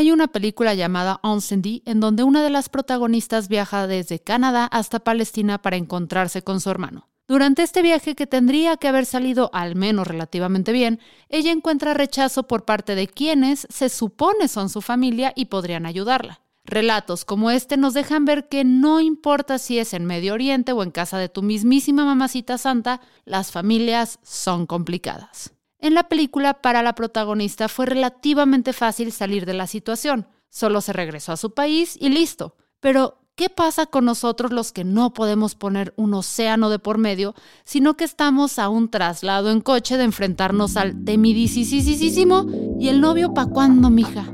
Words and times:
Hay 0.00 0.12
una 0.12 0.28
película 0.28 0.72
llamada 0.72 1.20
Onsendy 1.22 1.82
en 1.84 2.00
donde 2.00 2.24
una 2.24 2.42
de 2.42 2.48
las 2.48 2.70
protagonistas 2.70 3.48
viaja 3.48 3.86
desde 3.86 4.18
Canadá 4.18 4.64
hasta 4.64 5.00
Palestina 5.00 5.60
para 5.60 5.76
encontrarse 5.76 6.40
con 6.40 6.62
su 6.62 6.70
hermano. 6.70 7.10
Durante 7.28 7.62
este 7.62 7.82
viaje, 7.82 8.14
que 8.14 8.26
tendría 8.26 8.78
que 8.78 8.88
haber 8.88 9.04
salido 9.04 9.50
al 9.52 9.76
menos 9.76 10.06
relativamente 10.06 10.72
bien, 10.72 11.00
ella 11.28 11.52
encuentra 11.52 11.92
rechazo 11.92 12.44
por 12.44 12.64
parte 12.64 12.94
de 12.94 13.08
quienes 13.08 13.66
se 13.68 13.90
supone 13.90 14.48
son 14.48 14.70
su 14.70 14.80
familia 14.80 15.34
y 15.36 15.44
podrían 15.44 15.84
ayudarla. 15.84 16.40
Relatos 16.64 17.26
como 17.26 17.50
este 17.50 17.76
nos 17.76 17.92
dejan 17.92 18.24
ver 18.24 18.48
que 18.48 18.64
no 18.64 19.00
importa 19.00 19.58
si 19.58 19.78
es 19.78 19.92
en 19.92 20.06
Medio 20.06 20.32
Oriente 20.32 20.72
o 20.72 20.82
en 20.82 20.92
casa 20.92 21.18
de 21.18 21.28
tu 21.28 21.42
mismísima 21.42 22.06
mamacita 22.06 22.56
santa, 22.56 23.02
las 23.26 23.52
familias 23.52 24.18
son 24.22 24.64
complicadas. 24.64 25.52
En 25.82 25.94
la 25.94 26.08
película, 26.08 26.60
para 26.60 26.82
la 26.82 26.94
protagonista 26.94 27.68
fue 27.68 27.86
relativamente 27.86 28.72
fácil 28.72 29.12
salir 29.12 29.46
de 29.46 29.54
la 29.54 29.66
situación. 29.66 30.26
Solo 30.50 30.80
se 30.82 30.92
regresó 30.92 31.32
a 31.32 31.36
su 31.36 31.54
país 31.54 31.96
y 31.98 32.10
listo. 32.10 32.54
Pero 32.80 33.16
¿Qué 33.36 33.48
pasa 33.48 33.86
con 33.86 34.04
nosotros 34.04 34.52
los 34.52 34.70
que 34.70 34.84
no 34.84 35.14
podemos 35.14 35.54
poner 35.54 35.94
un 35.96 36.12
océano 36.12 36.68
de 36.68 36.78
por 36.78 36.98
medio, 36.98 37.34
sino 37.64 37.96
que 37.96 38.04
estamos 38.04 38.58
a 38.58 38.68
un 38.68 38.90
traslado 38.90 39.50
en 39.50 39.62
coche 39.62 39.96
de 39.96 40.04
enfrentarnos 40.04 40.76
al 40.76 41.04
temidisísimo 41.04 42.44
y 42.78 42.88
el 42.88 43.00
novio 43.00 43.32
pa' 43.32 43.46
cuándo, 43.46 43.88
mija? 43.88 44.24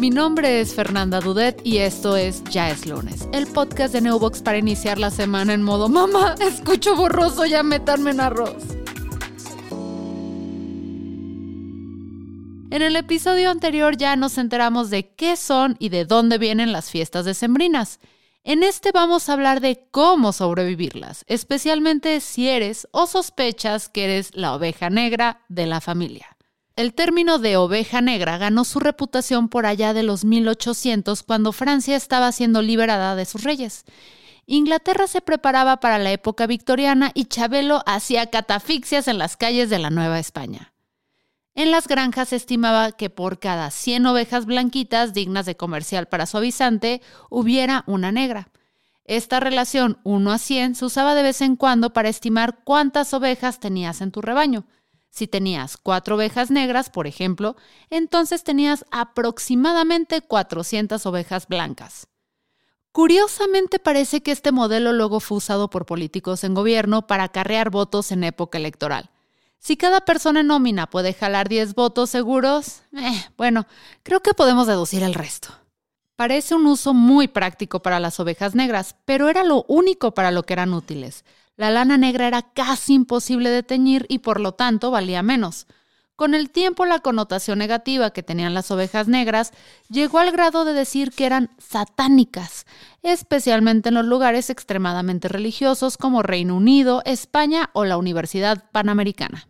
Mi 0.00 0.10
nombre 0.10 0.60
es 0.60 0.74
Fernanda 0.74 1.20
Dudet 1.20 1.60
y 1.64 1.78
esto 1.78 2.16
es 2.16 2.42
Ya 2.50 2.70
es 2.70 2.86
lunes, 2.86 3.28
el 3.32 3.46
podcast 3.46 3.92
de 3.92 4.00
Neobox 4.00 4.42
para 4.42 4.58
iniciar 4.58 4.98
la 4.98 5.12
semana 5.12 5.54
en 5.54 5.62
modo 5.62 5.88
mamá, 5.88 6.34
escucho 6.40 6.96
borroso, 6.96 7.46
ya 7.46 7.62
metanme 7.62 8.10
en 8.10 8.20
arroz. 8.20 8.77
En 12.70 12.82
el 12.82 12.96
episodio 12.96 13.50
anterior 13.50 13.96
ya 13.96 14.14
nos 14.14 14.36
enteramos 14.36 14.90
de 14.90 15.14
qué 15.14 15.36
son 15.36 15.76
y 15.78 15.88
de 15.88 16.04
dónde 16.04 16.36
vienen 16.36 16.70
las 16.70 16.90
fiestas 16.90 17.24
decembrinas. 17.24 17.98
En 18.44 18.62
este 18.62 18.92
vamos 18.92 19.28
a 19.28 19.32
hablar 19.32 19.62
de 19.62 19.88
cómo 19.90 20.34
sobrevivirlas, 20.34 21.24
especialmente 21.28 22.20
si 22.20 22.46
eres 22.46 22.86
o 22.90 23.06
sospechas 23.06 23.88
que 23.88 24.04
eres 24.04 24.34
la 24.34 24.54
oveja 24.54 24.90
negra 24.90 25.46
de 25.48 25.64
la 25.64 25.80
familia. 25.80 26.36
El 26.76 26.92
término 26.92 27.38
de 27.38 27.56
oveja 27.56 28.02
negra 28.02 28.36
ganó 28.36 28.64
su 28.64 28.80
reputación 28.80 29.48
por 29.48 29.64
allá 29.64 29.94
de 29.94 30.02
los 30.02 30.26
1800 30.26 31.22
cuando 31.22 31.52
Francia 31.52 31.96
estaba 31.96 32.30
siendo 32.32 32.60
liberada 32.60 33.16
de 33.16 33.24
sus 33.24 33.44
reyes. 33.44 33.86
Inglaterra 34.44 35.06
se 35.06 35.22
preparaba 35.22 35.80
para 35.80 35.98
la 35.98 36.12
época 36.12 36.46
victoriana 36.46 37.12
y 37.14 37.24
Chabelo 37.24 37.82
hacía 37.86 38.26
catafixias 38.26 39.08
en 39.08 39.16
las 39.16 39.38
calles 39.38 39.70
de 39.70 39.78
la 39.78 39.88
Nueva 39.88 40.18
España. 40.18 40.74
En 41.58 41.72
las 41.72 41.88
granjas 41.88 42.28
se 42.28 42.36
estimaba 42.36 42.92
que 42.92 43.10
por 43.10 43.40
cada 43.40 43.72
100 43.72 44.06
ovejas 44.06 44.46
blanquitas 44.46 45.12
dignas 45.12 45.44
de 45.44 45.56
comercial 45.56 46.06
para 46.06 46.24
suavizante 46.24 47.02
hubiera 47.30 47.82
una 47.88 48.12
negra. 48.12 48.48
Esta 49.04 49.40
relación 49.40 49.98
1 50.04 50.30
a 50.30 50.38
100 50.38 50.76
se 50.76 50.84
usaba 50.84 51.16
de 51.16 51.24
vez 51.24 51.40
en 51.40 51.56
cuando 51.56 51.92
para 51.92 52.10
estimar 52.10 52.60
cuántas 52.62 53.12
ovejas 53.12 53.58
tenías 53.58 54.02
en 54.02 54.12
tu 54.12 54.22
rebaño. 54.22 54.66
Si 55.10 55.26
tenías 55.26 55.76
cuatro 55.76 56.14
ovejas 56.14 56.52
negras, 56.52 56.90
por 56.90 57.08
ejemplo, 57.08 57.56
entonces 57.90 58.44
tenías 58.44 58.84
aproximadamente 58.92 60.20
400 60.20 61.04
ovejas 61.06 61.48
blancas. 61.48 62.06
Curiosamente 62.92 63.80
parece 63.80 64.22
que 64.22 64.30
este 64.30 64.52
modelo 64.52 64.92
luego 64.92 65.18
fue 65.18 65.38
usado 65.38 65.70
por 65.70 65.86
políticos 65.86 66.44
en 66.44 66.54
gobierno 66.54 67.08
para 67.08 67.24
acarrear 67.24 67.70
votos 67.70 68.12
en 68.12 68.22
época 68.22 68.58
electoral. 68.58 69.10
Si 69.58 69.76
cada 69.76 70.00
persona 70.02 70.40
en 70.40 70.46
nómina 70.46 70.88
puede 70.88 71.12
jalar 71.12 71.48
10 71.48 71.74
votos 71.74 72.10
seguros, 72.10 72.82
eh, 72.96 73.24
bueno, 73.36 73.66
creo 74.02 74.20
que 74.20 74.34
podemos 74.34 74.66
deducir 74.66 75.02
el 75.02 75.14
resto. 75.14 75.48
Parece 76.16 76.54
un 76.54 76.66
uso 76.66 76.94
muy 76.94 77.28
práctico 77.28 77.80
para 77.80 78.00
las 78.00 78.18
ovejas 78.18 78.54
negras, 78.54 78.96
pero 79.04 79.28
era 79.28 79.44
lo 79.44 79.64
único 79.68 80.14
para 80.14 80.30
lo 80.30 80.42
que 80.42 80.54
eran 80.54 80.74
útiles. 80.74 81.24
La 81.56 81.70
lana 81.70 81.96
negra 81.96 82.26
era 82.26 82.42
casi 82.42 82.94
imposible 82.94 83.50
de 83.50 83.62
teñir 83.62 84.06
y 84.08 84.18
por 84.18 84.40
lo 84.40 84.52
tanto 84.52 84.90
valía 84.90 85.22
menos. 85.22 85.66
Con 86.18 86.34
el 86.34 86.50
tiempo 86.50 86.84
la 86.86 86.98
connotación 86.98 87.60
negativa 87.60 88.10
que 88.10 88.24
tenían 88.24 88.52
las 88.52 88.72
ovejas 88.72 89.06
negras 89.06 89.52
llegó 89.88 90.18
al 90.18 90.32
grado 90.32 90.64
de 90.64 90.72
decir 90.72 91.12
que 91.12 91.26
eran 91.26 91.50
satánicas, 91.58 92.66
especialmente 93.02 93.90
en 93.90 93.94
los 93.94 94.04
lugares 94.04 94.50
extremadamente 94.50 95.28
religiosos 95.28 95.96
como 95.96 96.24
Reino 96.24 96.56
Unido, 96.56 97.02
España 97.04 97.70
o 97.72 97.84
la 97.84 97.98
Universidad 97.98 98.64
Panamericana. 98.72 99.46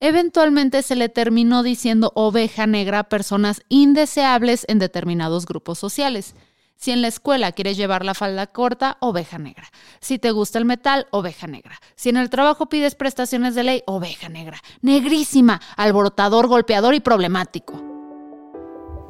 Eventualmente 0.00 0.82
se 0.82 0.94
le 0.94 1.08
terminó 1.08 1.62
diciendo 1.62 2.12
oveja 2.14 2.66
negra 2.66 2.98
a 2.98 3.08
personas 3.08 3.62
indeseables 3.70 4.66
en 4.68 4.78
determinados 4.78 5.46
grupos 5.46 5.78
sociales. 5.78 6.34
Si 6.76 6.90
en 6.90 7.00
la 7.00 7.08
escuela 7.08 7.52
quieres 7.52 7.78
llevar 7.78 8.04
la 8.04 8.12
falda 8.12 8.46
corta, 8.46 8.98
oveja 9.00 9.38
negra. 9.38 9.64
Si 10.00 10.18
te 10.18 10.30
gusta 10.32 10.58
el 10.58 10.66
metal, 10.66 11.06
oveja 11.10 11.46
negra. 11.46 11.80
Si 11.94 12.10
en 12.10 12.18
el 12.18 12.28
trabajo 12.28 12.68
pides 12.68 12.94
prestaciones 12.94 13.54
de 13.54 13.62
ley, 13.62 13.82
oveja 13.86 14.28
negra. 14.28 14.60
Negrísima, 14.82 15.62
alborotador, 15.78 16.46
golpeador 16.46 16.94
y 16.94 17.00
problemático. 17.00 17.82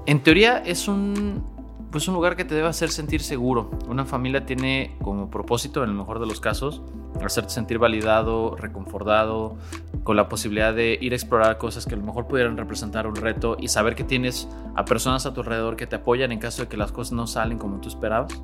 En 0.06 0.22
teoría 0.22 0.58
es 0.58 0.86
un 0.86 1.55
pues 1.96 2.08
un 2.08 2.14
lugar 2.14 2.36
que 2.36 2.44
te 2.44 2.54
debe 2.54 2.68
hacer 2.68 2.90
sentir 2.90 3.22
seguro. 3.22 3.70
Una 3.88 4.04
familia 4.04 4.44
tiene 4.44 4.98
como 5.00 5.30
propósito, 5.30 5.82
en 5.82 5.88
el 5.88 5.96
mejor 5.96 6.20
de 6.20 6.26
los 6.26 6.40
casos, 6.40 6.82
hacerte 7.24 7.48
sentir 7.48 7.78
validado, 7.78 8.54
reconfortado, 8.54 9.56
con 10.04 10.14
la 10.14 10.28
posibilidad 10.28 10.74
de 10.74 10.98
ir 11.00 11.14
a 11.14 11.16
explorar 11.16 11.56
cosas 11.56 11.86
que 11.86 11.94
a 11.94 11.96
lo 11.96 12.04
mejor 12.04 12.26
pudieran 12.26 12.58
representar 12.58 13.06
un 13.06 13.16
reto 13.16 13.56
y 13.58 13.68
saber 13.68 13.94
que 13.94 14.04
tienes 14.04 14.46
a 14.74 14.84
personas 14.84 15.24
a 15.24 15.32
tu 15.32 15.40
alrededor 15.40 15.76
que 15.76 15.86
te 15.86 15.96
apoyan 15.96 16.32
en 16.32 16.38
caso 16.38 16.60
de 16.60 16.68
que 16.68 16.76
las 16.76 16.92
cosas 16.92 17.12
no 17.12 17.26
salen 17.26 17.56
como 17.56 17.80
tú 17.80 17.88
esperabas. 17.88 18.38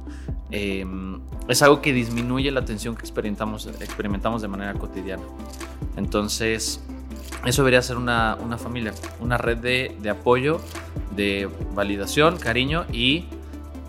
Em, 0.51 1.21
es 1.47 1.61
algo 1.61 1.83
que 1.83 1.93
disminuye 1.93 2.51
la 2.53 2.65
tensión 2.65 2.95
que 2.95 3.03
experimentamos, 3.03 3.67
experimentamos 3.67 4.41
de 4.41 4.49
manera 4.49 4.73
cotidiana. 4.73 5.25
Entonces, 5.99 6.83
eso 7.45 7.63
debería 7.63 7.83
ser 7.83 7.99
una, 7.99 8.39
una 8.43 8.57
familia, 8.57 8.95
una 9.21 9.37
red 9.37 9.59
de, 9.59 9.95
de 10.01 10.09
apoyo 10.09 10.59
de 11.15 11.51
validación, 11.75 12.39
cariño 12.39 12.87
y 12.91 13.27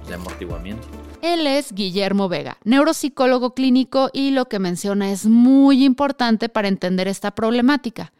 de 0.07 0.15
amortiguamiento. 0.15 0.87
Él 1.21 1.47
es 1.47 1.73
Guillermo 1.73 2.27
Vega, 2.27 2.57
neuropsicólogo 2.63 3.53
clínico 3.53 4.09
y 4.11 4.31
lo 4.31 4.45
que 4.45 4.59
menciona 4.59 5.11
es 5.11 5.25
muy 5.25 5.83
importante 5.83 6.49
para 6.49 6.67
entender 6.67 7.07
esta 7.07 7.31
problemática. 7.31 8.11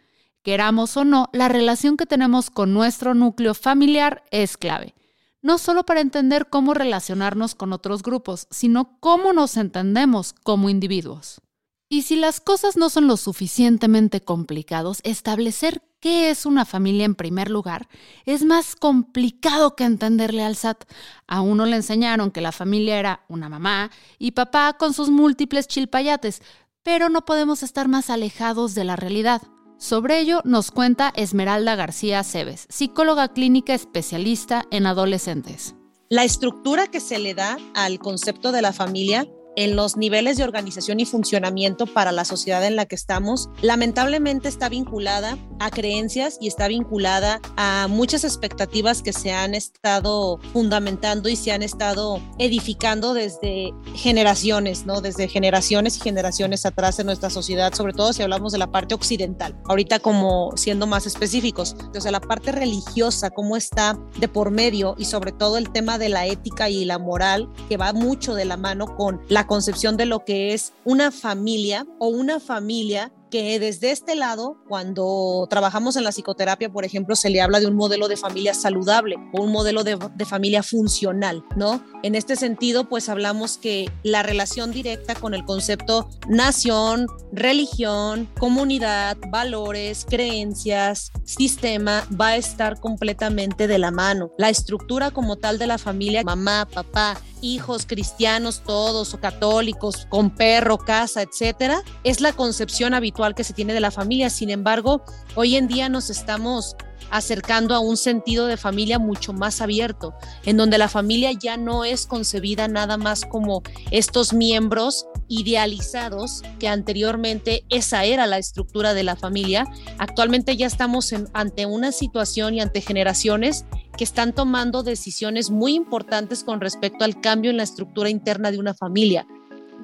Queramos 0.42 0.96
o 0.98 1.04
no, 1.04 1.30
la 1.34 1.48
relación 1.48 1.98
que 1.98 2.06
tenemos 2.06 2.50
con 2.50 2.74
nuestro 2.74 3.14
núcleo 3.14 3.54
familiar 3.54 4.24
es 4.32 4.58
clave. 4.58 4.94
No 5.42 5.58
solo 5.58 5.86
para 5.86 6.02
entender 6.02 6.48
cómo 6.50 6.74
relacionarnos 6.74 7.56
con 7.56 7.74
otros 7.74 8.04
grupos, 8.04 8.48
sino 8.50 8.98
cómo 9.00 9.34
nos 9.34 9.58
entendemos 9.58 10.34
como 10.44 10.70
individuos. 10.70 11.42
Y 11.90 12.04
si 12.04 12.16
las 12.16 12.40
cosas 12.40 12.76
no 12.76 12.90
son 12.90 13.08
lo 13.08 13.18
suficientemente 13.18 14.22
complicados, 14.22 15.00
establecer 15.04 15.82
qué 16.04 16.30
es 16.30 16.46
una 16.46 16.66
familia 16.66 17.06
en 17.06 17.16
primer 17.16 17.50
lugar 17.50 17.88
es 18.26 18.44
más 18.44 18.76
complicado 18.76 19.78
que 19.78 19.86
entenderle 19.86 20.44
al 20.44 20.58
SAT. 20.58 20.84
A 21.28 21.40
uno 21.40 21.66
le 21.66 21.78
enseñaron 21.78 22.30
que 22.30 22.42
la 22.42 22.52
familia 22.52 23.00
era 23.00 23.24
una 23.30 23.48
mamá 23.48 23.90
y 24.20 24.32
papá 24.32 24.76
con 24.78 24.94
sus 24.94 25.10
múltiples 25.10 25.66
chilpayates, 25.66 26.42
pero 26.84 27.08
no 27.08 27.24
podemos 27.24 27.64
estar 27.64 27.88
más 27.88 28.10
alejados 28.10 28.76
de 28.76 28.84
la 28.84 28.98
realidad. 28.98 29.44
Sobre 29.78 30.20
ello 30.20 30.42
nos 30.44 30.72
cuenta 30.72 31.14
Esmeralda 31.16 31.76
García 31.76 32.22
Cebes, 32.26 32.68
psicóloga 32.68 33.30
clínica 33.30 33.74
especialista 33.74 34.66
en 34.72 34.88
adolescentes. 34.88 35.74
La 36.10 36.26
estructura 36.26 36.88
que 36.88 37.00
se 37.00 37.18
le 37.18 37.34
da 37.34 37.58
al 37.76 38.00
concepto 38.00 38.52
de 38.52 38.62
la 38.62 38.74
familia 38.74 39.26
en 39.56 39.76
los 39.76 39.98
niveles 39.98 40.38
de 40.38 40.44
organización 40.44 41.00
y 41.00 41.06
funcionamiento 41.06 41.86
para 41.86 42.12
la 42.12 42.26
sociedad 42.26 42.66
en 42.66 42.76
la 42.76 42.86
que 42.86 42.96
estamos, 42.96 43.50
lamentablemente 43.62 44.48
está 44.48 44.70
vinculada 44.70 45.38
a 45.60 45.70
creencias 45.70 46.38
y 46.42 46.48
está 46.48 46.68
vinculada 46.68 47.40
a 47.56 47.88
muchas 47.90 48.24
expectativas 48.24 49.02
que 49.02 49.14
se 49.14 49.32
han 49.32 49.56
estado 49.56 50.40
fundamentando 50.52 51.30
y 51.30 51.36
se 51.36 51.52
han 51.52 51.64
estado 51.64 52.20
edificando 52.40 53.14
desde 53.14 53.74
generaciones, 53.96 54.86
¿no? 54.86 55.02
Desde 55.02 55.28
generaciones 55.28 55.98
y 55.98 56.02
generaciones 56.02 56.66
atrás 56.66 57.00
en 57.00 57.06
nuestra 57.06 57.30
sociedad, 57.30 57.74
sobre 57.74 57.94
todo 57.94 58.14
si 58.14 58.24
hablamos 58.24 58.52
de 58.52 58.58
la 58.58 58.72
parte 58.72 58.96
occidental. 58.96 59.56
Ahorita 59.66 60.00
como 60.00 60.52
siendo 60.56 60.88
más 60.88 61.06
específicos, 61.06 61.76
entonces 61.80 62.12
la 62.12 62.20
parte 62.20 62.52
religiosa, 62.52 63.30
cómo 63.30 63.58
está 63.58 63.98
de 64.20 64.28
por 64.28 64.52
medio 64.52 64.96
y 64.98 65.06
sobre 65.06 65.32
todo 65.32 65.58
el 65.58 65.72
tema 65.72 65.98
de 65.98 66.10
la 66.10 66.26
ética 66.26 66.70
y 66.70 66.86
la 66.86 67.00
moral 67.00 67.50
que 67.70 67.78
va 67.78 67.94
mucho 67.94 68.34
de 68.36 68.46
la 68.46 68.58
mano 68.58 68.96
con 68.96 69.22
la 69.30 69.43
concepción 69.46 69.98
de 69.98 70.06
lo 70.06 70.26
que 70.26 70.54
es 70.54 70.74
una 70.86 71.12
familia 71.12 71.86
o 72.00 72.08
una 72.08 72.40
familia 72.40 73.12
que 73.34 73.60
desde 73.60 73.90
este 73.90 74.16
lado, 74.16 74.58
cuando 74.70 75.48
trabajamos 75.50 75.96
en 75.96 76.04
la 76.04 76.12
psicoterapia, 76.12 76.72
por 76.72 76.86
ejemplo, 76.86 77.16
se 77.16 77.32
le 77.32 77.42
habla 77.42 77.60
de 77.60 77.66
un 77.66 77.74
modelo 77.74 78.08
de 78.08 78.16
familia 78.16 78.54
saludable 78.54 79.16
o 79.34 79.42
un 79.42 79.52
modelo 79.52 79.84
de, 79.84 79.98
de, 80.14 80.26
familia 80.26 80.62
funcional, 80.62 81.44
¿no? 81.56 81.84
En 82.04 82.14
este 82.14 82.36
sentido, 82.36 82.88
pues 82.88 83.10
hablamos 83.10 83.58
que 83.58 83.90
la 84.04 84.22
relación 84.22 84.72
directa 84.72 85.16
con 85.16 85.34
el 85.34 85.46
concepto 85.46 86.08
nación, 86.30 87.08
religión, 87.32 88.30
comunidad, 88.38 89.18
valores, 89.32 90.06
creencias, 90.08 91.12
sistema, 91.24 92.08
va 92.22 92.28
a 92.28 92.38
estar 92.38 92.80
completamente 92.80 93.68
de 93.68 93.80
la 93.80 93.90
mano. 93.90 94.32
La 94.38 94.52
estructura 94.52 95.10
como 95.10 95.38
tal 95.38 95.58
de 95.58 95.66
la 95.66 95.80
familia, 95.80 96.24
mamá, 96.24 96.68
papá, 96.72 97.18
hijos 97.44 97.86
cristianos 97.86 98.64
todos 98.66 99.14
o 99.14 99.20
católicos, 99.20 100.08
con 100.10 100.30
perro, 100.30 100.78
casa, 100.78 101.22
etcétera, 101.22 101.84
es 102.04 102.22
la 102.22 102.34
concepción 102.34 102.94
habitual 102.94 103.36
que 103.36 103.44
se 103.44 103.54
tiene 103.54 103.74
de 103.74 103.82
la 103.82 103.92
familia. 103.92 104.30
Sin 104.30 104.50
embargo, 104.50 105.04
hoy 105.36 105.56
en 105.56 105.68
día 105.68 105.90
nos 105.90 106.10
estamos 106.10 106.76
acercando 107.10 107.76
a 107.76 107.80
un 107.80 107.98
sentido 107.98 108.48
de 108.48 108.58
familia 108.58 109.00
mucho 109.00 109.34
más 109.34 109.62
abierto, 109.62 110.14
en 110.46 110.58
donde 110.58 110.78
la 110.78 110.90
familia 110.90 111.32
ya 111.32 111.58
no 111.58 111.86
es 111.86 112.06
concebida 112.06 112.68
nada 112.68 112.98
más 112.98 113.26
como 113.26 113.64
estos 113.92 114.34
miembros 114.34 115.08
idealizados 115.28 116.42
que 116.60 116.68
anteriormente 116.68 117.66
esa 117.70 118.06
era 118.06 118.28
la 118.28 118.38
estructura 118.38 118.94
de 118.94 119.04
la 119.04 119.16
familia. 119.16 119.66
Actualmente 119.98 120.56
ya 120.58 120.68
estamos 120.68 121.14
ante 121.34 121.66
una 121.66 121.92
situación 121.92 122.54
y 122.54 122.62
ante 122.62 122.82
generaciones 122.82 123.66
que 123.98 124.04
están 124.04 124.34
tomando 124.34 124.84
decisiones 124.84 125.50
muy 125.50 125.76
importantes 125.76 126.44
con 126.44 126.62
respecto 126.62 127.06
al 127.06 127.22
cambio 127.22 127.52
en 127.52 127.58
la 127.58 127.64
estructura 127.64 128.10
interna 128.10 128.52
de 128.52 128.60
una 128.60 128.74
familia. 128.74 129.28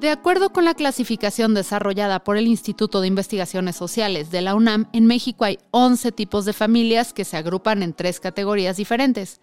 De 0.00 0.08
acuerdo 0.08 0.50
con 0.50 0.64
la 0.64 0.72
clasificación 0.72 1.52
desarrollada 1.52 2.24
por 2.24 2.38
el 2.38 2.46
Instituto 2.46 3.02
de 3.02 3.08
Investigaciones 3.08 3.76
Sociales 3.76 4.30
de 4.30 4.40
la 4.40 4.54
UNAM, 4.54 4.88
en 4.94 5.04
México 5.04 5.44
hay 5.44 5.58
11 5.72 6.10
tipos 6.12 6.46
de 6.46 6.54
familias 6.54 7.12
que 7.12 7.26
se 7.26 7.36
agrupan 7.36 7.82
en 7.82 7.92
tres 7.92 8.18
categorías 8.18 8.78
diferentes. 8.78 9.42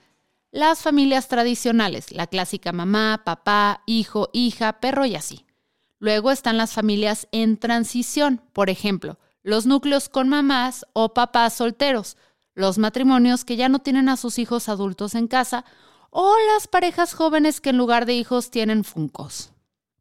Las 0.49 0.81
familias 0.81 1.27
tradicionales, 1.27 2.11
la 2.11 2.25
clásica 2.25 2.71
mamá, 2.71 3.21
papá, 3.23 3.83
hijo, 3.85 4.29
hija, 4.33 4.79
perro 4.79 5.05
y 5.05 5.15
así. 5.15 5.45
Luego 5.99 6.31
están 6.31 6.57
las 6.57 6.73
familias 6.73 7.27
en 7.31 7.57
transición, 7.57 8.41
por 8.51 8.71
ejemplo, 8.71 9.19
los 9.43 9.67
núcleos 9.67 10.09
con 10.09 10.27
mamás 10.27 10.87
o 10.93 11.13
papás 11.13 11.53
solteros, 11.53 12.17
los 12.55 12.79
matrimonios 12.79 13.45
que 13.45 13.57
ya 13.57 13.69
no 13.69 13.77
tienen 13.77 14.09
a 14.09 14.17
sus 14.17 14.39
hijos 14.39 14.69
adultos 14.69 15.13
en 15.13 15.27
casa 15.27 15.65
o 16.09 16.33
las 16.51 16.67
parejas 16.67 17.13
jóvenes 17.13 17.61
que 17.61 17.69
en 17.69 17.77
lugar 17.77 18.07
de 18.07 18.15
hijos 18.15 18.49
tienen 18.49 18.83
funcos. 18.83 19.51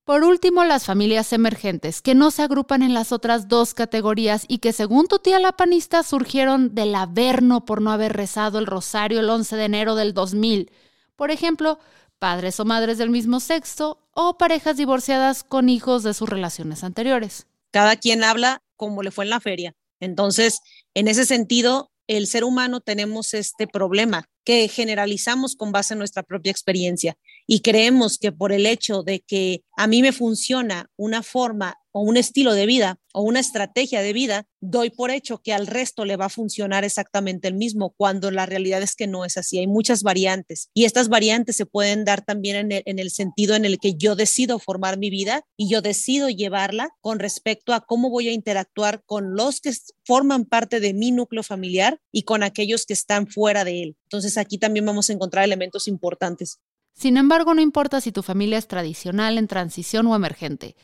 Por 0.06 0.23
último, 0.23 0.62
las 0.62 0.85
familias 0.85 1.32
emergentes, 1.32 2.00
que 2.00 2.14
no 2.14 2.31
se 2.31 2.43
agrupan 2.43 2.85
en 2.85 2.94
las 2.94 3.11
otras 3.11 3.49
dos 3.49 3.75
categorías 3.75 4.44
y 4.47 4.58
que 4.58 4.73
según 4.73 5.08
tu 5.08 5.19
tía 5.19 5.41
la 5.41 5.50
panista 5.50 6.05
surgieron 6.05 6.76
del 6.76 6.94
averno 6.94 7.64
por 7.64 7.82
no 7.82 7.91
haber 7.91 8.12
rezado 8.12 8.61
el 8.61 8.67
rosario 8.67 9.19
el 9.19 9.29
11 9.29 9.56
de 9.56 9.64
enero 9.64 9.97
del 9.97 10.14
2000. 10.14 10.70
Por 11.17 11.32
ejemplo, 11.32 11.81
padres 12.20 12.61
o 12.61 12.64
madres 12.64 12.99
del 12.99 13.11
mismo 13.11 13.41
sexo 13.41 13.99
o 14.12 14.38
parejas 14.38 14.76
divorciadas 14.76 15.43
con 15.43 15.69
hijos 15.69 16.05
de 16.05 16.14
sus 16.14 16.29
relaciones 16.29 16.85
anteriores. 16.85 17.49
Cada 17.73 17.97
quien 17.97 18.23
habla 18.23 18.62
como 18.76 19.02
le 19.02 19.11
fue 19.11 19.25
en 19.25 19.31
la 19.31 19.41
feria. 19.41 19.75
Entonces, 19.99 20.61
en 20.94 21.09
ese 21.09 21.25
sentido, 21.25 21.91
el 22.06 22.29
ser 22.29 22.44
humano 22.44 22.81
tenemos 22.81 23.35
este 23.35 23.67
problema 23.67 24.29
que 24.44 24.69
generalizamos 24.69 25.56
con 25.56 25.73
base 25.73 25.94
en 25.94 25.99
nuestra 25.99 26.23
propia 26.23 26.52
experiencia 26.52 27.17
y 27.47 27.61
creemos 27.61 28.19
que 28.19 28.33
por 28.33 28.53
el 28.53 28.67
hecho 28.67 29.03
de 29.03 29.21
que 29.21 29.63
a 29.77 29.87
mí 29.87 30.03
me 30.03 30.13
funciona 30.13 30.91
una 30.97 31.23
forma 31.23 31.77
o 31.93 32.01
un 32.01 32.19
estilo 32.19 32.53
de 32.53 32.67
vida 32.67 32.99
o 33.15 33.23
una 33.23 33.41
estrategia 33.41 34.03
de 34.03 34.13
vida, 34.13 34.47
doy 34.61 34.91
por 34.91 35.11
hecho 35.11 35.39
que 35.39 35.55
al 35.55 35.67
resto 35.67 36.05
le 36.05 36.17
va 36.17 36.27
a 36.27 36.31
funcionar 36.31 36.85
exactamente 36.85 37.49
el 37.49 37.55
mismo, 37.55 37.95
cuando 37.97 38.31
la 38.31 38.45
realidad 38.45 38.83
es 38.83 38.95
que 38.95 39.07
no 39.07 39.25
es 39.25 39.39
así. 39.39 39.59
Hay 39.59 39.67
muchas 39.67 40.03
variantes 40.03 40.69
y 40.75 40.85
estas 40.85 41.09
variantes 41.09 41.57
se 41.57 41.65
pueden 41.65 42.05
dar 42.05 42.23
también 42.23 42.57
en 42.57 42.73
el, 42.73 42.83
en 42.85 42.99
el 42.99 43.11
sentido 43.11 43.55
en 43.55 43.65
el 43.65 43.79
que 43.79 43.95
yo 43.95 44.15
decido 44.15 44.59
formar 44.59 44.99
mi 44.99 45.09
vida 45.09 45.45
y 45.57 45.71
yo 45.71 45.81
decido 45.81 46.29
llevarla 46.29 46.91
con 47.01 47.19
respecto 47.19 47.73
a 47.73 47.81
cómo 47.81 48.11
voy 48.11 48.29
a 48.29 48.33
interactuar 48.33 49.03
con 49.07 49.35
los 49.35 49.63
que 49.63 49.73
forman 50.05 50.45
parte 50.45 50.81
de 50.81 50.93
mi 50.93 51.13
núcleo 51.13 51.43
familiar 51.43 51.99
y 52.13 52.25
con 52.25 52.43
aquellos 52.43 52.85
que 52.85 52.93
están 52.93 53.27
fuera 53.27 53.65
de 53.65 53.83
él. 53.83 53.97
Entonces 54.03 54.37
aquí 54.37 54.59
también 54.59 54.85
vamos 54.85 55.09
a 55.09 55.15
encontrar 55.15 55.45
elementos 55.45 55.89
importantes. 55.89 56.59
Sin 56.97 57.19
embargo, 57.19 57.53
no 57.53 57.61
importa 57.61 58.01
si 58.01 58.11
tu 58.11 58.23
familia 58.23 58.57
es 58.57 58.69
tradicional, 58.69 59.37
en 59.37 59.49
transición 59.49 60.07
o 60.07 60.17
emergente. 60.17 60.77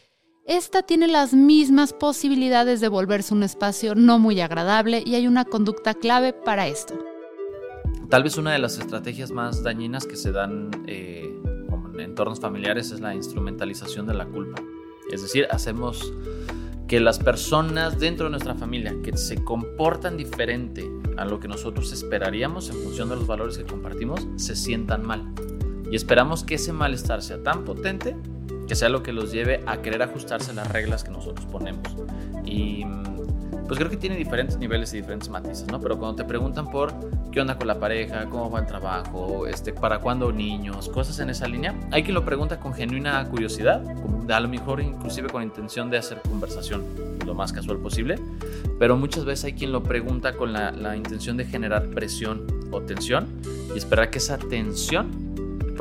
Esta 0.46 0.82
tiene 0.82 1.08
las 1.08 1.32
mismas 1.32 1.94
posibilidades 1.94 2.82
de 2.82 2.88
volverse 2.88 3.32
un 3.32 3.42
espacio 3.42 3.94
no 3.94 4.18
muy 4.18 4.38
agradable 4.42 5.02
y 5.06 5.14
hay 5.14 5.26
una 5.26 5.46
conducta 5.46 5.94
clave 5.94 6.34
para 6.34 6.68
esto. 6.68 6.98
Tal 8.10 8.24
vez 8.24 8.36
una 8.36 8.52
de 8.52 8.58
las 8.58 8.76
estrategias 8.76 9.30
más 9.30 9.62
dañinas 9.62 10.04
que 10.04 10.16
se 10.16 10.32
dan 10.32 10.84
eh, 10.86 11.34
en 11.94 12.00
entornos 12.00 12.40
familiares 12.40 12.90
es 12.90 13.00
la 13.00 13.14
instrumentalización 13.14 14.06
de 14.06 14.12
la 14.12 14.26
culpa. 14.26 14.60
Es 15.10 15.22
decir, 15.22 15.46
hacemos 15.50 16.12
que 16.88 17.00
las 17.00 17.20
personas 17.20 17.98
dentro 17.98 18.26
de 18.26 18.32
nuestra 18.32 18.54
familia 18.54 18.94
que 19.02 19.16
se 19.16 19.42
comportan 19.42 20.18
diferente 20.18 20.86
a 21.16 21.24
lo 21.24 21.40
que 21.40 21.48
nosotros 21.48 21.90
esperaríamos 21.90 22.68
en 22.68 22.76
función 22.82 23.08
de 23.08 23.16
los 23.16 23.26
valores 23.26 23.56
que 23.56 23.64
compartimos 23.64 24.26
se 24.36 24.54
sientan 24.54 25.06
mal. 25.06 25.32
Y 25.92 25.96
esperamos 25.96 26.42
que 26.42 26.54
ese 26.54 26.72
malestar 26.72 27.20
sea 27.22 27.42
tan 27.42 27.66
potente 27.66 28.16
que 28.66 28.74
sea 28.74 28.88
lo 28.88 29.02
que 29.02 29.12
los 29.12 29.30
lleve 29.30 29.62
a 29.66 29.82
querer 29.82 30.02
ajustarse 30.02 30.52
a 30.52 30.54
las 30.54 30.72
reglas 30.72 31.04
que 31.04 31.10
nosotros 31.10 31.44
ponemos. 31.44 31.86
Y 32.46 32.86
pues 33.66 33.78
creo 33.78 33.90
que 33.90 33.98
tiene 33.98 34.16
diferentes 34.16 34.56
niveles 34.56 34.94
y 34.94 34.96
diferentes 34.96 35.28
matices, 35.28 35.66
¿no? 35.66 35.78
Pero 35.82 35.98
cuando 35.98 36.16
te 36.16 36.24
preguntan 36.24 36.70
por 36.70 36.94
qué 37.30 37.42
onda 37.42 37.58
con 37.58 37.66
la 37.66 37.78
pareja, 37.78 38.24
cómo 38.30 38.50
va 38.50 38.60
el 38.60 38.66
trabajo, 38.66 39.46
este, 39.46 39.74
para 39.74 39.98
cuándo 39.98 40.32
niños, 40.32 40.88
cosas 40.88 41.18
en 41.18 41.28
esa 41.28 41.46
línea, 41.46 41.74
hay 41.90 42.02
quien 42.02 42.14
lo 42.14 42.24
pregunta 42.24 42.58
con 42.58 42.72
genuina 42.72 43.22
curiosidad, 43.28 43.82
a 44.30 44.40
lo 44.40 44.48
mejor 44.48 44.80
inclusive 44.80 45.28
con 45.28 45.42
intención 45.42 45.90
de 45.90 45.98
hacer 45.98 46.22
conversación 46.22 46.84
lo 47.26 47.34
más 47.34 47.52
casual 47.52 47.76
posible, 47.76 48.18
pero 48.78 48.96
muchas 48.96 49.26
veces 49.26 49.44
hay 49.44 49.52
quien 49.52 49.72
lo 49.72 49.82
pregunta 49.82 50.32
con 50.32 50.54
la, 50.54 50.72
la 50.72 50.96
intención 50.96 51.36
de 51.36 51.44
generar 51.44 51.90
presión 51.90 52.46
o 52.70 52.80
tensión 52.80 53.26
y 53.74 53.76
esperar 53.76 54.08
que 54.08 54.16
esa 54.16 54.38
tensión 54.38 55.21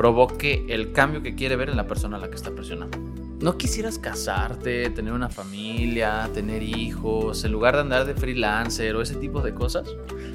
provoque 0.02 0.66
el 0.68 0.90
cambio 0.90 1.22
que 1.22 1.36
quiere 1.36 1.54
ver 1.54 1.70
en 1.70 1.76
la 1.76 1.86
persona 1.86 2.16
a 2.16 2.20
la 2.20 2.28
que 2.28 2.34
está 2.34 2.50
presionando. 2.50 2.98
¿No 3.40 3.56
quisieras 3.56 4.00
casarte, 4.00 4.90
tener 4.90 5.12
una 5.12 5.28
familia, 5.28 6.28
tener 6.34 6.60
hijos, 6.60 7.44
en 7.44 7.52
lugar 7.52 7.76
de 7.76 7.82
andar 7.82 8.04
de 8.04 8.14
freelancer 8.14 8.96
o 8.96 9.02
ese 9.02 9.14
tipo 9.14 9.42
de 9.42 9.54
cosas? 9.54 9.88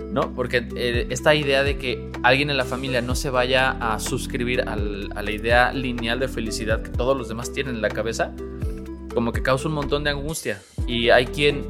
¿No? 0.10 0.34
Porque 0.34 0.70
eh, 0.78 1.08
esta 1.10 1.36
idea 1.36 1.64
de 1.64 1.78
que 1.78 2.10
alguien 2.24 2.50
en 2.50 2.56
la 2.56 2.64
familia 2.64 3.02
no 3.02 3.14
se 3.14 3.30
vaya 3.30 3.72
a 3.72 4.00
suscribir 4.00 4.62
a 4.62 4.78
la 4.78 5.32
idea 5.32 5.74
lineal 5.74 6.22
de 6.22 6.30
felicidad 6.30 6.82
que 6.82 6.90
todos 6.90 7.18
los 7.18 7.28
demás 7.28 7.52
tienen 7.52 7.76
en 7.76 7.82
la 7.82 7.90
cabeza, 7.90 8.32
como 9.14 9.34
que 9.34 9.44
causa 9.44 9.68
un 9.68 9.74
montón 9.74 10.06
de 10.06 10.12
angustia. 10.12 10.62
Y 10.88 11.10
hay 11.10 11.26
quien 11.26 11.64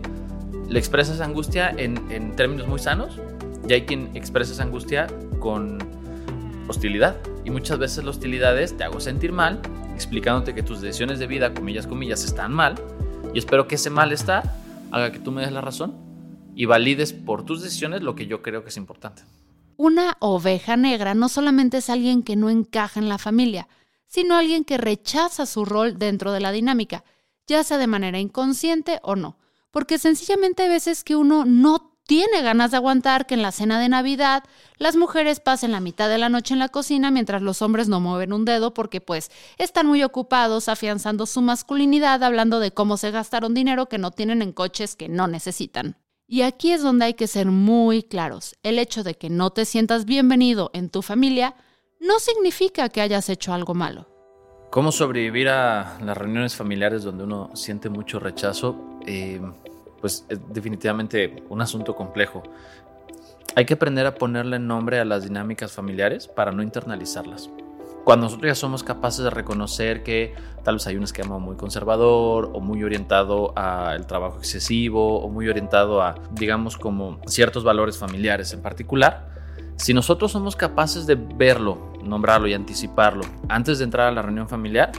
le 0.70 0.78
expresa 0.78 1.16
esa 1.16 1.26
angustia 1.26 1.74
en, 1.76 2.00
en 2.12 2.36
términos 2.36 2.68
muy 2.68 2.78
sanos 2.78 3.20
y 3.68 3.74
hay 3.74 3.88
quien 3.88 4.16
expresa 4.16 4.54
esa 4.54 4.62
angustia 4.62 5.08
con 5.40 5.97
hostilidad. 6.68 7.18
Y 7.46 7.50
muchas 7.50 7.80
veces 7.80 8.04
la 8.04 8.12
hostilidad 8.12 8.60
es 8.60 8.76
te 8.76 8.84
hago 8.84 9.00
sentir 9.00 9.32
mal, 9.32 9.62
explicándote 9.96 10.54
que 10.54 10.64
tus 10.64 10.82
decisiones 10.82 11.20
de 11.20 11.28
vida, 11.28 11.54
comillas, 11.54 11.88
comillas, 11.88 12.24
están 12.24 12.54
mal. 12.54 12.76
Y 13.34 13.40
espero 13.40 13.68
que 13.68 13.76
ese 13.76 13.90
malestar 13.90 14.54
haga 14.92 15.12
que 15.12 15.20
tú 15.20 15.32
me 15.32 15.42
des 15.42 15.52
la 15.52 15.62
razón 15.62 15.96
y 16.56 16.66
valides 16.66 17.14
por 17.14 17.46
tus 17.46 17.62
decisiones 17.62 18.02
lo 18.02 18.16
que 18.16 18.28
yo 18.28 18.42
creo 18.42 18.64
que 18.64 18.70
es 18.70 18.78
importante. 18.78 19.24
Una 19.76 20.18
oveja 20.20 20.76
negra 20.76 21.14
no 21.14 21.30
solamente 21.30 21.78
es 21.78 21.90
alguien 21.90 22.24
que 22.24 22.36
no 22.36 22.50
encaja 22.50 23.00
en 23.00 23.10
la 23.10 23.20
familia, 23.20 23.68
sino 24.08 24.36
alguien 24.36 24.64
que 24.64 24.78
rechaza 24.78 25.46
su 25.46 25.66
rol 25.66 26.00
dentro 26.00 26.32
de 26.32 26.40
la 26.40 26.52
dinámica, 26.52 27.04
ya 27.46 27.64
sea 27.64 27.78
de 27.78 27.86
manera 27.86 28.20
inconsciente 28.20 29.00
o 29.04 29.16
no, 29.16 29.38
porque 29.70 30.00
sencillamente 30.00 30.64
hay 30.64 30.70
veces 30.70 31.04
que 31.04 31.16
uno 31.16 31.46
no 31.46 31.97
tiene 32.08 32.42
ganas 32.42 32.72
de 32.72 32.78
aguantar 32.78 33.28
que 33.28 33.36
en 33.36 33.42
la 33.42 33.52
cena 33.52 33.80
de 33.80 33.90
Navidad 33.90 34.44
las 34.78 34.96
mujeres 34.96 35.42
pasen 35.42 35.74
la 35.74 35.82
mitad 35.82 36.10
de 36.10 36.18
la 36.18 36.30
noche 36.30 36.54
en 36.54 36.60
la 36.60 36.70
cocina 36.70 37.12
mientras 37.12 37.42
los 37.42 37.62
hombres 37.62 37.90
no 37.90 38.00
mueven 38.00 38.34
un 38.34 38.46
dedo 38.46 38.74
porque 38.74 39.02
pues 39.02 39.30
están 39.58 39.88
muy 39.88 40.02
ocupados 40.04 40.70
afianzando 40.70 41.26
su 41.26 41.42
masculinidad 41.42 42.24
hablando 42.24 42.60
de 42.60 42.72
cómo 42.72 42.96
se 42.96 43.12
gastaron 43.12 43.54
dinero 43.54 43.88
que 43.88 43.98
no 43.98 44.12
tienen 44.12 44.42
en 44.42 44.54
coches 44.54 44.96
que 44.96 45.10
no 45.10 45.28
necesitan. 45.28 45.98
Y 46.30 46.42
aquí 46.42 46.72
es 46.72 46.82
donde 46.82 47.06
hay 47.06 47.14
que 47.14 47.28
ser 47.28 47.48
muy 47.48 48.04
claros. 48.04 48.56
El 48.64 48.80
hecho 48.80 49.04
de 49.04 49.16
que 49.16 49.30
no 49.30 49.52
te 49.52 49.66
sientas 49.66 50.06
bienvenido 50.06 50.72
en 50.74 50.90
tu 50.90 51.02
familia 51.02 51.56
no 52.00 52.20
significa 52.20 52.90
que 52.90 53.02
hayas 53.02 53.30
hecho 53.30 53.54
algo 53.54 53.74
malo. 53.74 54.08
¿Cómo 54.70 54.92
sobrevivir 54.92 55.50
a 55.50 55.98
las 56.02 56.18
reuniones 56.18 56.56
familiares 56.56 57.04
donde 57.04 57.24
uno 57.24 57.52
siente 57.54 57.90
mucho 57.90 58.20
rechazo? 58.20 59.00
Eh, 59.06 59.42
pues 60.00 60.26
es 60.30 60.40
definitivamente 60.50 61.44
un 61.50 61.62
asunto 61.62 61.96
complejo. 61.96 62.44
Hay 63.56 63.66
que 63.66 63.74
aprender 63.74 64.06
a 64.06 64.16
ponerle 64.16 64.60
nombre 64.60 65.00
a 65.00 65.06
las 65.06 65.24
dinámicas 65.24 65.72
familiares 65.72 66.28
para 66.28 66.52
no 66.52 66.62
internalizarlas. 66.62 67.50
Cuando 68.04 68.28
nosotros 68.28 68.48
ya 68.48 68.56
somos 68.56 68.84
capaces 68.84 69.24
de 69.26 69.30
reconocer 69.30 70.02
que 70.02 70.34
tal 70.64 70.76
vez 70.76 70.88
hay 70.88 70.96
un 70.96 71.04
esquema 71.04 71.40
muy 71.40 71.58
conservador 71.58 72.52
o 72.54 72.62
muy 72.62 72.82
orientado 72.84 73.52
al 73.58 74.08
trabajo 74.08 74.38
excesivo 74.38 75.20
o 75.20 75.28
muy 75.30 75.50
orientado 75.50 76.02
a, 76.02 76.16
digamos, 76.32 76.78
como 76.78 77.20
ciertos 77.28 77.66
valores 77.66 77.98
familiares 77.98 78.54
en 78.54 78.62
particular, 78.62 79.28
si 79.76 79.94
nosotros 79.94 80.32
somos 80.32 80.56
capaces 80.56 81.06
de 81.06 81.16
verlo, 81.16 81.94
nombrarlo 82.04 82.48
y 82.48 82.54
anticiparlo 82.54 83.24
antes 83.50 83.78
de 83.78 83.84
entrar 83.84 84.08
a 84.08 84.12
la 84.12 84.22
reunión 84.22 84.48
familiar, 84.48 84.92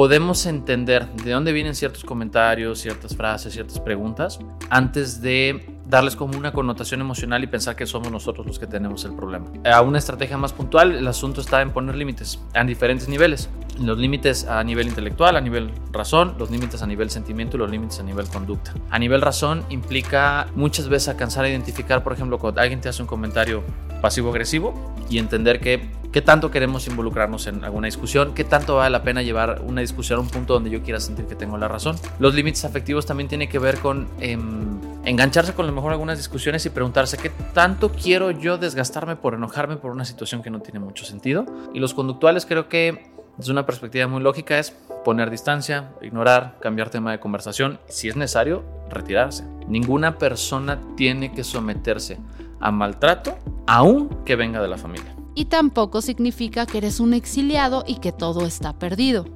podemos 0.00 0.46
entender 0.46 1.06
de 1.12 1.32
dónde 1.32 1.52
vienen 1.52 1.74
ciertos 1.74 2.04
comentarios, 2.04 2.78
ciertas 2.78 3.14
frases, 3.14 3.52
ciertas 3.52 3.78
preguntas, 3.80 4.38
antes 4.70 5.20
de 5.20 5.76
darles 5.84 6.16
como 6.16 6.38
una 6.38 6.54
connotación 6.54 7.02
emocional 7.02 7.44
y 7.44 7.48
pensar 7.48 7.76
que 7.76 7.84
somos 7.84 8.10
nosotros 8.10 8.46
los 8.46 8.58
que 8.58 8.66
tenemos 8.66 9.04
el 9.04 9.14
problema. 9.14 9.52
A 9.70 9.82
una 9.82 9.98
estrategia 9.98 10.38
más 10.38 10.54
puntual, 10.54 10.92
el 10.92 11.06
asunto 11.06 11.42
está 11.42 11.60
en 11.60 11.70
poner 11.70 11.96
límites 11.96 12.40
a 12.54 12.64
diferentes 12.64 13.10
niveles. 13.10 13.50
Los 13.78 13.98
límites 13.98 14.46
a 14.46 14.64
nivel 14.64 14.88
intelectual, 14.88 15.36
a 15.36 15.40
nivel 15.42 15.70
razón, 15.92 16.34
los 16.38 16.50
límites 16.50 16.80
a 16.80 16.86
nivel 16.86 17.10
sentimiento 17.10 17.58
y 17.58 17.60
los 17.60 17.70
límites 17.70 18.00
a 18.00 18.02
nivel 18.02 18.26
conducta. 18.28 18.72
A 18.88 18.98
nivel 18.98 19.20
razón 19.20 19.66
implica 19.68 20.46
muchas 20.54 20.88
veces 20.88 21.10
alcanzar 21.10 21.44
a 21.44 21.50
identificar, 21.50 22.02
por 22.02 22.14
ejemplo, 22.14 22.38
cuando 22.38 22.62
alguien 22.62 22.80
te 22.80 22.88
hace 22.88 23.02
un 23.02 23.06
comentario 23.06 23.62
pasivo-agresivo 24.00 24.94
y 25.10 25.18
entender 25.18 25.60
que 25.60 25.99
qué 26.12 26.22
tanto 26.22 26.50
queremos 26.50 26.86
involucrarnos 26.88 27.46
en 27.46 27.64
alguna 27.64 27.86
discusión, 27.86 28.34
qué 28.34 28.44
tanto 28.44 28.76
vale 28.76 28.90
la 28.90 29.02
pena 29.02 29.22
llevar 29.22 29.62
una 29.64 29.80
discusión 29.80 30.18
a 30.18 30.22
un 30.22 30.28
punto 30.28 30.54
donde 30.54 30.70
yo 30.70 30.82
quiera 30.82 31.00
sentir 31.00 31.26
que 31.26 31.34
tengo 31.34 31.56
la 31.58 31.68
razón. 31.68 31.96
Los 32.18 32.34
límites 32.34 32.64
afectivos 32.64 33.06
también 33.06 33.28
tienen 33.28 33.48
que 33.48 33.58
ver 33.58 33.78
con 33.78 34.08
em, 34.20 34.80
engancharse 35.04 35.54
con 35.54 35.66
lo 35.66 35.72
mejor 35.72 35.92
algunas 35.92 36.18
discusiones 36.18 36.64
y 36.66 36.70
preguntarse 36.70 37.16
qué 37.16 37.30
tanto 37.52 37.90
quiero 37.90 38.30
yo 38.30 38.58
desgastarme 38.58 39.16
por 39.16 39.34
enojarme 39.34 39.76
por 39.76 39.92
una 39.92 40.04
situación 40.04 40.42
que 40.42 40.50
no 40.50 40.60
tiene 40.60 40.80
mucho 40.80 41.04
sentido. 41.04 41.46
Y 41.72 41.80
los 41.80 41.94
conductuales 41.94 42.46
creo 42.46 42.68
que 42.68 43.10
desde 43.36 43.52
una 43.52 43.64
perspectiva 43.64 44.06
muy 44.06 44.22
lógica 44.22 44.58
es 44.58 44.72
poner 45.04 45.30
distancia, 45.30 45.92
ignorar, 46.02 46.58
cambiar 46.60 46.90
tema 46.90 47.12
de 47.12 47.20
conversación, 47.20 47.78
si 47.88 48.08
es 48.08 48.16
necesario, 48.16 48.64
retirarse. 48.90 49.44
Ninguna 49.66 50.18
persona 50.18 50.78
tiene 50.96 51.32
que 51.32 51.44
someterse 51.44 52.18
a 52.60 52.70
maltrato, 52.70 53.38
aun 53.66 54.24
que 54.24 54.36
venga 54.36 54.60
de 54.60 54.68
la 54.68 54.76
familia. 54.76 55.19
Y 55.34 55.46
tampoco 55.46 56.02
significa 56.02 56.66
que 56.66 56.78
eres 56.78 57.00
un 57.00 57.14
exiliado 57.14 57.84
y 57.86 57.96
que 57.96 58.12
todo 58.12 58.46
está 58.46 58.72
perdido. 58.72 59.26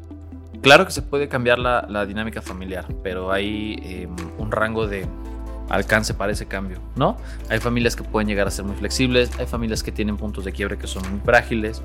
Claro 0.60 0.86
que 0.86 0.92
se 0.92 1.02
puede 1.02 1.28
cambiar 1.28 1.58
la, 1.58 2.06
dinámica 2.06 2.40
familiar, 2.40 2.86
pero 3.02 3.30
hay 3.30 3.76
em, 3.82 4.16
un 4.38 4.50
rango 4.50 4.86
de 4.86 5.06
alcance 5.68 6.14
para 6.14 6.32
ese 6.32 6.46
cambio, 6.46 6.78
¿no? 6.96 7.16
Hay 7.48 7.58
familias 7.60 7.96
que 7.96 8.02
pueden 8.02 8.28
llegar 8.28 8.46
a 8.46 8.50
ser 8.50 8.64
muy 8.64 8.76
flexibles, 8.76 9.30
hay 9.38 9.46
familias 9.46 9.82
que 9.82 9.92
tienen 9.92 10.16
puntos 10.16 10.44
de 10.44 10.52
quiebre 10.52 10.76
que 10.76 10.86
son 10.86 11.02
muy 11.10 11.20
frágiles, 11.20 11.82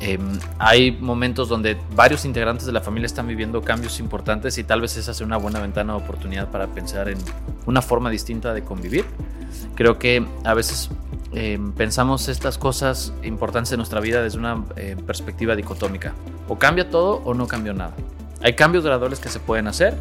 em, 0.00 0.38
hay 0.58 0.92
momentos 0.92 1.48
donde 1.48 1.76
varios 1.94 2.24
integrantes 2.24 2.66
de 2.66 2.72
la 2.72 2.80
familia 2.80 3.06
están 3.06 3.26
viviendo 3.26 3.62
cambios 3.62 4.00
importantes 4.00 4.58
y 4.58 4.64
tal 4.64 4.80
vez 4.80 4.96
esa 4.96 5.14
sea 5.14 5.26
una 5.26 5.36
buena 5.36 5.60
ventana 5.60 5.94
de 5.94 6.02
oportunidad 6.02 6.50
para 6.50 6.66
pensar 6.68 7.08
en 7.08 7.18
una 7.66 7.82
forma 7.82 8.10
distinta 8.10 8.52
de 8.54 8.62
convivir. 8.62 9.04
Creo 9.74 9.98
que 9.98 10.24
a 10.44 10.54
veces 10.54 10.90
em, 11.32 11.72
pensamos 11.72 12.28
estas 12.28 12.58
cosas 12.58 13.12
importantes 13.22 13.72
en 13.72 13.78
nuestra 13.78 14.00
vida 14.00 14.22
desde 14.22 14.38
una 14.38 14.64
eh, 14.76 14.96
perspectiva 15.06 15.54
dicotómica. 15.54 16.12
O 16.48 16.58
cambia 16.58 16.90
todo 16.90 17.22
o 17.24 17.34
no 17.34 17.46
cambia 17.46 17.72
nada. 17.72 17.94
Hay 18.42 18.54
cambios 18.54 18.84
graduales 18.84 19.20
que 19.20 19.28
se 19.28 19.38
pueden 19.38 19.68
hacer, 19.68 19.96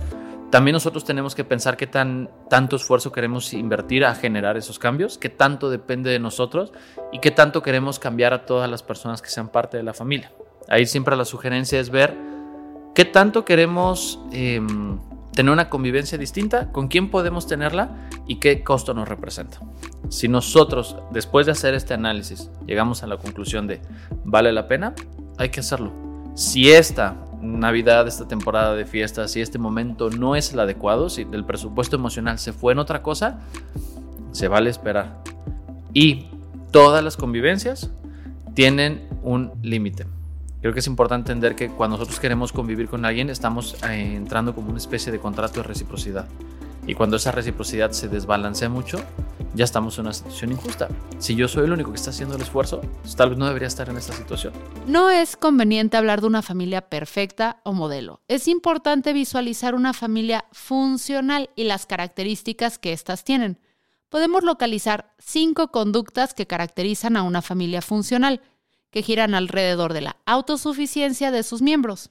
también 0.49 0.73
nosotros 0.73 1.05
tenemos 1.05 1.35
que 1.35 1.43
pensar 1.43 1.77
qué 1.77 1.85
tan, 1.85 2.29
tanto 2.49 2.75
esfuerzo 2.75 3.11
queremos 3.11 3.53
invertir 3.53 4.03
a 4.03 4.15
generar 4.15 4.57
esos 4.57 4.79
cambios, 4.79 5.17
qué 5.17 5.29
tanto 5.29 5.69
depende 5.69 6.09
de 6.09 6.19
nosotros 6.19 6.73
y 7.11 7.19
qué 7.19 7.29
tanto 7.29 7.61
queremos 7.61 7.99
cambiar 7.99 8.33
a 8.33 8.45
todas 8.45 8.69
las 8.69 8.81
personas 8.81 9.21
que 9.21 9.29
sean 9.29 9.49
parte 9.49 9.77
de 9.77 9.83
la 9.83 9.93
familia. 9.93 10.31
Ahí 10.67 10.85
siempre 10.85 11.15
la 11.15 11.25
sugerencia 11.25 11.79
es 11.79 11.91
ver 11.91 12.15
qué 12.95 13.05
tanto 13.05 13.45
queremos 13.45 14.19
em, 14.31 14.99
tener 15.33 15.53
una 15.53 15.69
convivencia 15.69 16.17
distinta, 16.17 16.71
con 16.71 16.87
quién 16.87 17.11
podemos 17.11 17.45
tenerla 17.45 18.09
y 18.27 18.37
qué 18.37 18.63
costo 18.63 18.95
nos 18.95 19.07
representa. 19.07 19.59
Si 20.09 20.27
nosotros, 20.27 20.97
después 21.11 21.45
de 21.45 21.51
hacer 21.51 21.75
este 21.75 21.93
análisis, 21.93 22.49
llegamos 22.65 23.03
a 23.03 23.07
la 23.07 23.17
conclusión 23.17 23.67
de 23.67 23.81
vale 24.25 24.51
la 24.51 24.67
pena, 24.67 24.95
hay 25.37 25.49
que 25.49 25.59
hacerlo. 25.59 25.93
Si 26.33 26.71
esta 26.71 27.15
Navidad, 27.41 28.07
esta 28.07 28.27
temporada 28.27 28.75
de 28.75 28.85
fiestas, 28.85 29.31
si 29.31 29.41
este 29.41 29.57
momento 29.57 30.09
no 30.09 30.35
es 30.35 30.53
el 30.53 30.59
adecuado, 30.59 31.09
si 31.09 31.27
el 31.31 31.45
presupuesto 31.45 31.95
emocional 31.95 32.39
se 32.39 32.53
fue 32.53 32.73
en 32.73 32.79
otra 32.79 33.01
cosa, 33.01 33.39
se 34.31 34.47
vale 34.47 34.69
esperar. 34.69 35.23
Y 35.93 36.27
todas 36.71 37.03
las 37.03 37.17
convivencias 37.17 37.89
tienen 38.53 39.07
un 39.23 39.51
límite. 39.61 40.05
Creo 40.61 40.73
que 40.73 40.79
es 40.79 40.87
importante 40.87 41.31
entender 41.31 41.55
que 41.55 41.69
cuando 41.69 41.97
nosotros 41.97 42.19
queremos 42.19 42.51
convivir 42.51 42.89
con 42.89 43.05
alguien, 43.05 43.29
estamos 43.29 43.81
eh, 43.83 44.15
entrando 44.15 44.53
como 44.53 44.69
una 44.69 44.77
especie 44.77 45.11
de 45.11 45.19
contrato 45.19 45.61
de 45.61 45.67
reciprocidad. 45.67 46.27
Y 46.89 46.95
cuando 46.95 47.17
esa 47.17 47.31
reciprocidad 47.31 47.91
se 47.91 48.07
desbalancea 48.07 48.67
mucho, 48.67 48.97
ya 49.53 49.63
estamos 49.63 49.99
en 49.99 50.05
una 50.05 50.13
situación 50.13 50.53
injusta. 50.53 50.89
Si 51.19 51.35
yo 51.35 51.47
soy 51.47 51.65
el 51.65 51.71
único 51.71 51.91
que 51.91 51.97
está 51.97 52.09
haciendo 52.09 52.35
el 52.35 52.41
esfuerzo, 52.41 52.81
pues 53.03 53.15
tal 53.15 53.29
vez 53.29 53.37
no 53.37 53.45
debería 53.45 53.67
estar 53.67 53.87
en 53.89 53.97
esta 53.97 54.11
situación. 54.13 54.53
No 54.87 55.11
es 55.11 55.37
conveniente 55.37 55.97
hablar 55.97 56.21
de 56.21 56.25
una 56.25 56.41
familia 56.41 56.89
perfecta 56.89 57.61
o 57.63 57.73
modelo. 57.73 58.21
Es 58.27 58.47
importante 58.47 59.13
visualizar 59.13 59.75
una 59.75 59.93
familia 59.93 60.45
funcional 60.51 61.51
y 61.55 61.65
las 61.65 61.85
características 61.85 62.79
que 62.79 62.91
éstas 62.91 63.23
tienen. 63.23 63.59
Podemos 64.09 64.41
localizar 64.41 65.13
cinco 65.19 65.67
conductas 65.67 66.33
que 66.33 66.47
caracterizan 66.47 67.17
a 67.17 67.21
una 67.21 67.43
familia 67.43 67.83
funcional, 67.83 68.41
que 68.89 69.03
giran 69.03 69.35
alrededor 69.35 69.93
de 69.93 70.01
la 70.01 70.15
autosuficiencia 70.25 71.29
de 71.29 71.43
sus 71.43 71.61
miembros. 71.61 72.09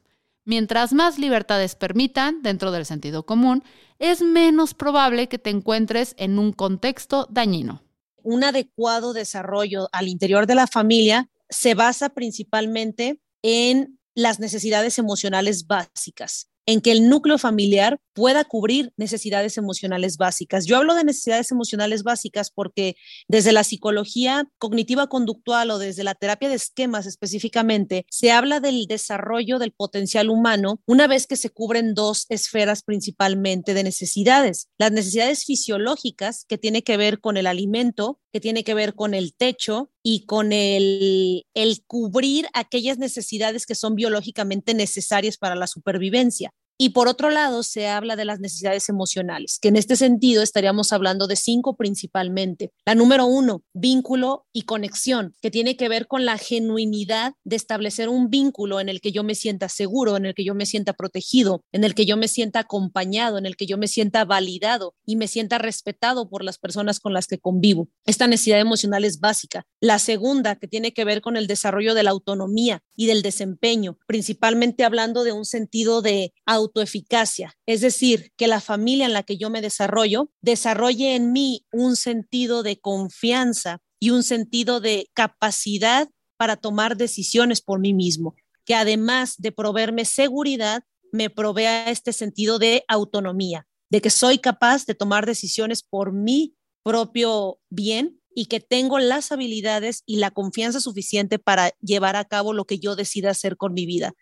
Mientras 0.48 0.94
más 0.94 1.18
libertades 1.18 1.74
permitan, 1.74 2.40
dentro 2.40 2.70
del 2.70 2.86
sentido 2.86 3.26
común, 3.26 3.62
es 3.98 4.22
menos 4.22 4.72
probable 4.72 5.28
que 5.28 5.38
te 5.38 5.50
encuentres 5.50 6.14
en 6.16 6.38
un 6.38 6.54
contexto 6.54 7.26
dañino. 7.28 7.82
Un 8.22 8.42
adecuado 8.44 9.12
desarrollo 9.12 9.90
al 9.92 10.08
interior 10.08 10.46
de 10.46 10.54
la 10.54 10.66
familia 10.66 11.28
se 11.50 11.74
basa 11.74 12.08
principalmente 12.08 13.20
en 13.42 14.00
las 14.14 14.40
necesidades 14.40 14.98
emocionales 14.98 15.66
básicas 15.66 16.48
en 16.68 16.82
que 16.82 16.92
el 16.92 17.08
núcleo 17.08 17.38
familiar 17.38 17.98
pueda 18.12 18.44
cubrir 18.44 18.92
necesidades 18.98 19.56
emocionales 19.56 20.18
básicas. 20.18 20.66
Yo 20.66 20.76
hablo 20.76 20.94
de 20.94 21.04
necesidades 21.04 21.50
emocionales 21.50 22.02
básicas 22.02 22.50
porque 22.50 22.94
desde 23.26 23.52
la 23.52 23.64
psicología 23.64 24.50
cognitiva 24.58 25.06
conductual 25.06 25.70
o 25.70 25.78
desde 25.78 26.04
la 26.04 26.14
terapia 26.14 26.50
de 26.50 26.56
esquemas 26.56 27.06
específicamente, 27.06 28.04
se 28.10 28.32
habla 28.32 28.60
del 28.60 28.84
desarrollo 28.86 29.58
del 29.58 29.72
potencial 29.72 30.28
humano 30.28 30.82
una 30.84 31.06
vez 31.06 31.26
que 31.26 31.36
se 31.36 31.48
cubren 31.48 31.94
dos 31.94 32.26
esferas 32.28 32.82
principalmente 32.82 33.72
de 33.72 33.84
necesidades. 33.84 34.68
Las 34.76 34.92
necesidades 34.92 35.46
fisiológicas, 35.46 36.44
que 36.46 36.58
tiene 36.58 36.82
que 36.82 36.98
ver 36.98 37.20
con 37.20 37.38
el 37.38 37.46
alimento, 37.46 38.20
que 38.30 38.40
tiene 38.40 38.62
que 38.62 38.74
ver 38.74 38.94
con 38.94 39.14
el 39.14 39.32
techo 39.32 39.90
y 40.02 40.26
con 40.26 40.52
el, 40.52 41.46
el 41.54 41.82
cubrir 41.86 42.46
aquellas 42.52 42.98
necesidades 42.98 43.64
que 43.64 43.74
son 43.74 43.94
biológicamente 43.94 44.74
necesarias 44.74 45.38
para 45.38 45.54
la 45.54 45.66
supervivencia. 45.66 46.52
Y 46.80 46.90
por 46.90 47.08
otro 47.08 47.30
lado, 47.30 47.64
se 47.64 47.88
habla 47.88 48.14
de 48.14 48.24
las 48.24 48.38
necesidades 48.38 48.88
emocionales, 48.88 49.58
que 49.60 49.66
en 49.66 49.74
este 49.74 49.96
sentido 49.96 50.44
estaríamos 50.44 50.92
hablando 50.92 51.26
de 51.26 51.34
cinco 51.34 51.74
principalmente. 51.74 52.70
La 52.86 52.94
número 52.94 53.26
uno, 53.26 53.64
vínculo 53.74 54.46
y 54.52 54.62
conexión, 54.62 55.34
que 55.42 55.50
tiene 55.50 55.76
que 55.76 55.88
ver 55.88 56.06
con 56.06 56.24
la 56.24 56.38
genuinidad 56.38 57.32
de 57.42 57.56
establecer 57.56 58.08
un 58.08 58.30
vínculo 58.30 58.78
en 58.78 58.88
el 58.88 59.00
que 59.00 59.10
yo 59.10 59.24
me 59.24 59.34
sienta 59.34 59.68
seguro, 59.68 60.16
en 60.16 60.24
el 60.24 60.34
que 60.34 60.44
yo 60.44 60.54
me 60.54 60.66
sienta 60.66 60.92
protegido, 60.92 61.64
en 61.72 61.82
el 61.82 61.96
que 61.96 62.06
yo 62.06 62.16
me 62.16 62.28
sienta 62.28 62.60
acompañado, 62.60 63.38
en 63.38 63.46
el 63.46 63.56
que 63.56 63.66
yo 63.66 63.76
me 63.76 63.88
sienta 63.88 64.24
validado 64.24 64.94
y 65.04 65.16
me 65.16 65.26
sienta 65.26 65.58
respetado 65.58 66.30
por 66.30 66.44
las 66.44 66.58
personas 66.58 67.00
con 67.00 67.12
las 67.12 67.26
que 67.26 67.40
convivo. 67.40 67.88
Esta 68.06 68.28
necesidad 68.28 68.60
emocional 68.60 69.04
es 69.04 69.18
básica. 69.18 69.66
La 69.80 69.98
segunda, 69.98 70.54
que 70.54 70.68
tiene 70.68 70.92
que 70.92 71.04
ver 71.04 71.22
con 71.22 71.36
el 71.36 71.48
desarrollo 71.48 71.94
de 71.94 72.04
la 72.04 72.10
autonomía 72.10 72.84
y 72.94 73.06
del 73.06 73.22
desempeño, 73.22 73.98
principalmente 74.06 74.84
hablando 74.84 75.24
de 75.24 75.32
un 75.32 75.44
sentido 75.44 76.02
de 76.02 76.32
autonomía 76.46 76.67
autoeficacia, 76.68 77.54
es 77.66 77.80
decir, 77.80 78.32
que 78.36 78.46
la 78.46 78.60
familia 78.60 79.06
en 79.06 79.12
la 79.12 79.22
que 79.22 79.36
yo 79.36 79.50
me 79.50 79.60
desarrollo 79.60 80.30
desarrolle 80.40 81.14
en 81.14 81.32
mí 81.32 81.66
un 81.72 81.96
sentido 81.96 82.62
de 82.62 82.78
confianza 82.78 83.80
y 84.00 84.10
un 84.10 84.22
sentido 84.22 84.80
de 84.80 85.10
capacidad 85.14 86.08
para 86.36 86.56
tomar 86.56 86.96
decisiones 86.96 87.60
por 87.60 87.80
mí 87.80 87.92
mismo, 87.92 88.34
que 88.64 88.74
además 88.74 89.34
de 89.38 89.52
proveerme 89.52 90.04
seguridad, 90.04 90.84
me 91.10 91.30
provea 91.30 91.90
este 91.90 92.12
sentido 92.12 92.58
de 92.58 92.84
autonomía, 92.86 93.66
de 93.90 94.00
que 94.00 94.10
soy 94.10 94.38
capaz 94.38 94.84
de 94.86 94.94
tomar 94.94 95.26
decisiones 95.26 95.82
por 95.82 96.12
mi 96.12 96.54
propio 96.84 97.60
bien 97.70 98.20
y 98.34 98.46
que 98.46 98.60
tengo 98.60 98.98
las 98.98 99.32
habilidades 99.32 100.02
y 100.06 100.18
la 100.18 100.30
confianza 100.30 100.80
suficiente 100.80 101.38
para 101.38 101.72
llevar 101.80 102.14
a 102.14 102.24
cabo 102.24 102.52
lo 102.52 102.66
que 102.66 102.78
yo 102.78 102.94
decida 102.94 103.30
hacer 103.30 103.56
con 103.56 103.72
mi 103.72 103.84
vida. 103.84 104.12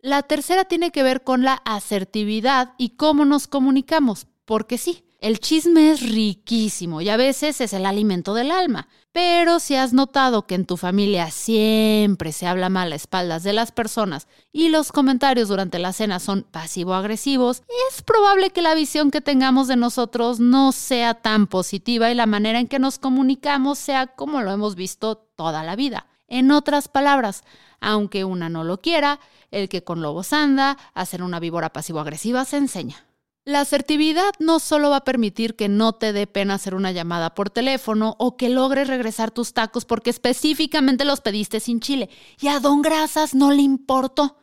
La 0.00 0.22
tercera 0.22 0.64
tiene 0.64 0.92
que 0.92 1.02
ver 1.02 1.24
con 1.24 1.42
la 1.42 1.54
asertividad 1.64 2.74
y 2.78 2.90
cómo 2.90 3.24
nos 3.24 3.48
comunicamos, 3.48 4.26
porque 4.44 4.78
sí, 4.78 5.04
El 5.20 5.40
chisme 5.40 5.90
es 5.90 6.08
riquísimo 6.08 7.00
y 7.00 7.08
a 7.08 7.16
veces 7.16 7.60
es 7.60 7.72
el 7.72 7.86
alimento 7.86 8.34
del 8.34 8.52
alma. 8.52 8.86
Pero 9.10 9.58
si 9.58 9.74
has 9.74 9.92
notado 9.92 10.46
que 10.46 10.54
en 10.54 10.64
tu 10.64 10.76
familia 10.76 11.32
siempre 11.32 12.30
se 12.30 12.46
habla 12.46 12.68
mal 12.68 12.92
a 12.92 12.94
espaldas 12.94 13.42
de 13.42 13.52
las 13.52 13.72
personas 13.72 14.28
y 14.52 14.68
los 14.68 14.92
comentarios 14.92 15.48
durante 15.48 15.80
la 15.80 15.92
cena 15.92 16.20
son 16.20 16.44
pasivo-agresivos, 16.44 17.64
es 17.90 18.02
probable 18.02 18.50
que 18.50 18.62
la 18.62 18.76
visión 18.76 19.10
que 19.10 19.20
tengamos 19.20 19.66
de 19.66 19.74
nosotros 19.74 20.38
no 20.38 20.70
sea 20.70 21.14
tan 21.14 21.48
positiva 21.48 22.12
y 22.12 22.14
la 22.14 22.26
manera 22.26 22.60
en 22.60 22.68
que 22.68 22.78
nos 22.78 23.00
comunicamos 23.00 23.80
sea 23.80 24.06
como 24.06 24.40
lo 24.42 24.52
hemos 24.52 24.76
visto 24.76 25.16
toda 25.16 25.64
la 25.64 25.74
vida. 25.74 26.06
En 26.28 26.52
otras 26.52 26.86
palabras, 26.86 27.42
aunque 27.80 28.24
una 28.24 28.48
no 28.48 28.62
lo 28.62 28.78
quiera, 28.78 29.18
el 29.50 29.68
que 29.68 29.84
con 29.84 30.02
lobos 30.02 30.32
anda, 30.32 30.76
hacer 30.94 31.22
una 31.22 31.40
víbora 31.40 31.72
pasivo-agresiva 31.72 32.44
se 32.44 32.56
enseña. 32.56 33.08
La 33.44 33.60
asertividad 33.60 34.32
no 34.40 34.58
solo 34.58 34.90
va 34.90 34.96
a 34.96 35.04
permitir 35.04 35.56
que 35.56 35.68
no 35.68 35.94
te 35.94 36.12
dé 36.12 36.26
pena 36.26 36.54
hacer 36.54 36.74
una 36.74 36.92
llamada 36.92 37.34
por 37.34 37.48
teléfono 37.48 38.14
o 38.18 38.36
que 38.36 38.50
logres 38.50 38.88
regresar 38.88 39.30
tus 39.30 39.54
tacos 39.54 39.86
porque 39.86 40.10
específicamente 40.10 41.06
los 41.06 41.22
pediste 41.22 41.58
sin 41.58 41.80
chile 41.80 42.10
y 42.40 42.48
a 42.48 42.60
don 42.60 42.82
Grasas 42.82 43.34
no 43.34 43.50
le 43.50 43.62
importó, 43.62 44.36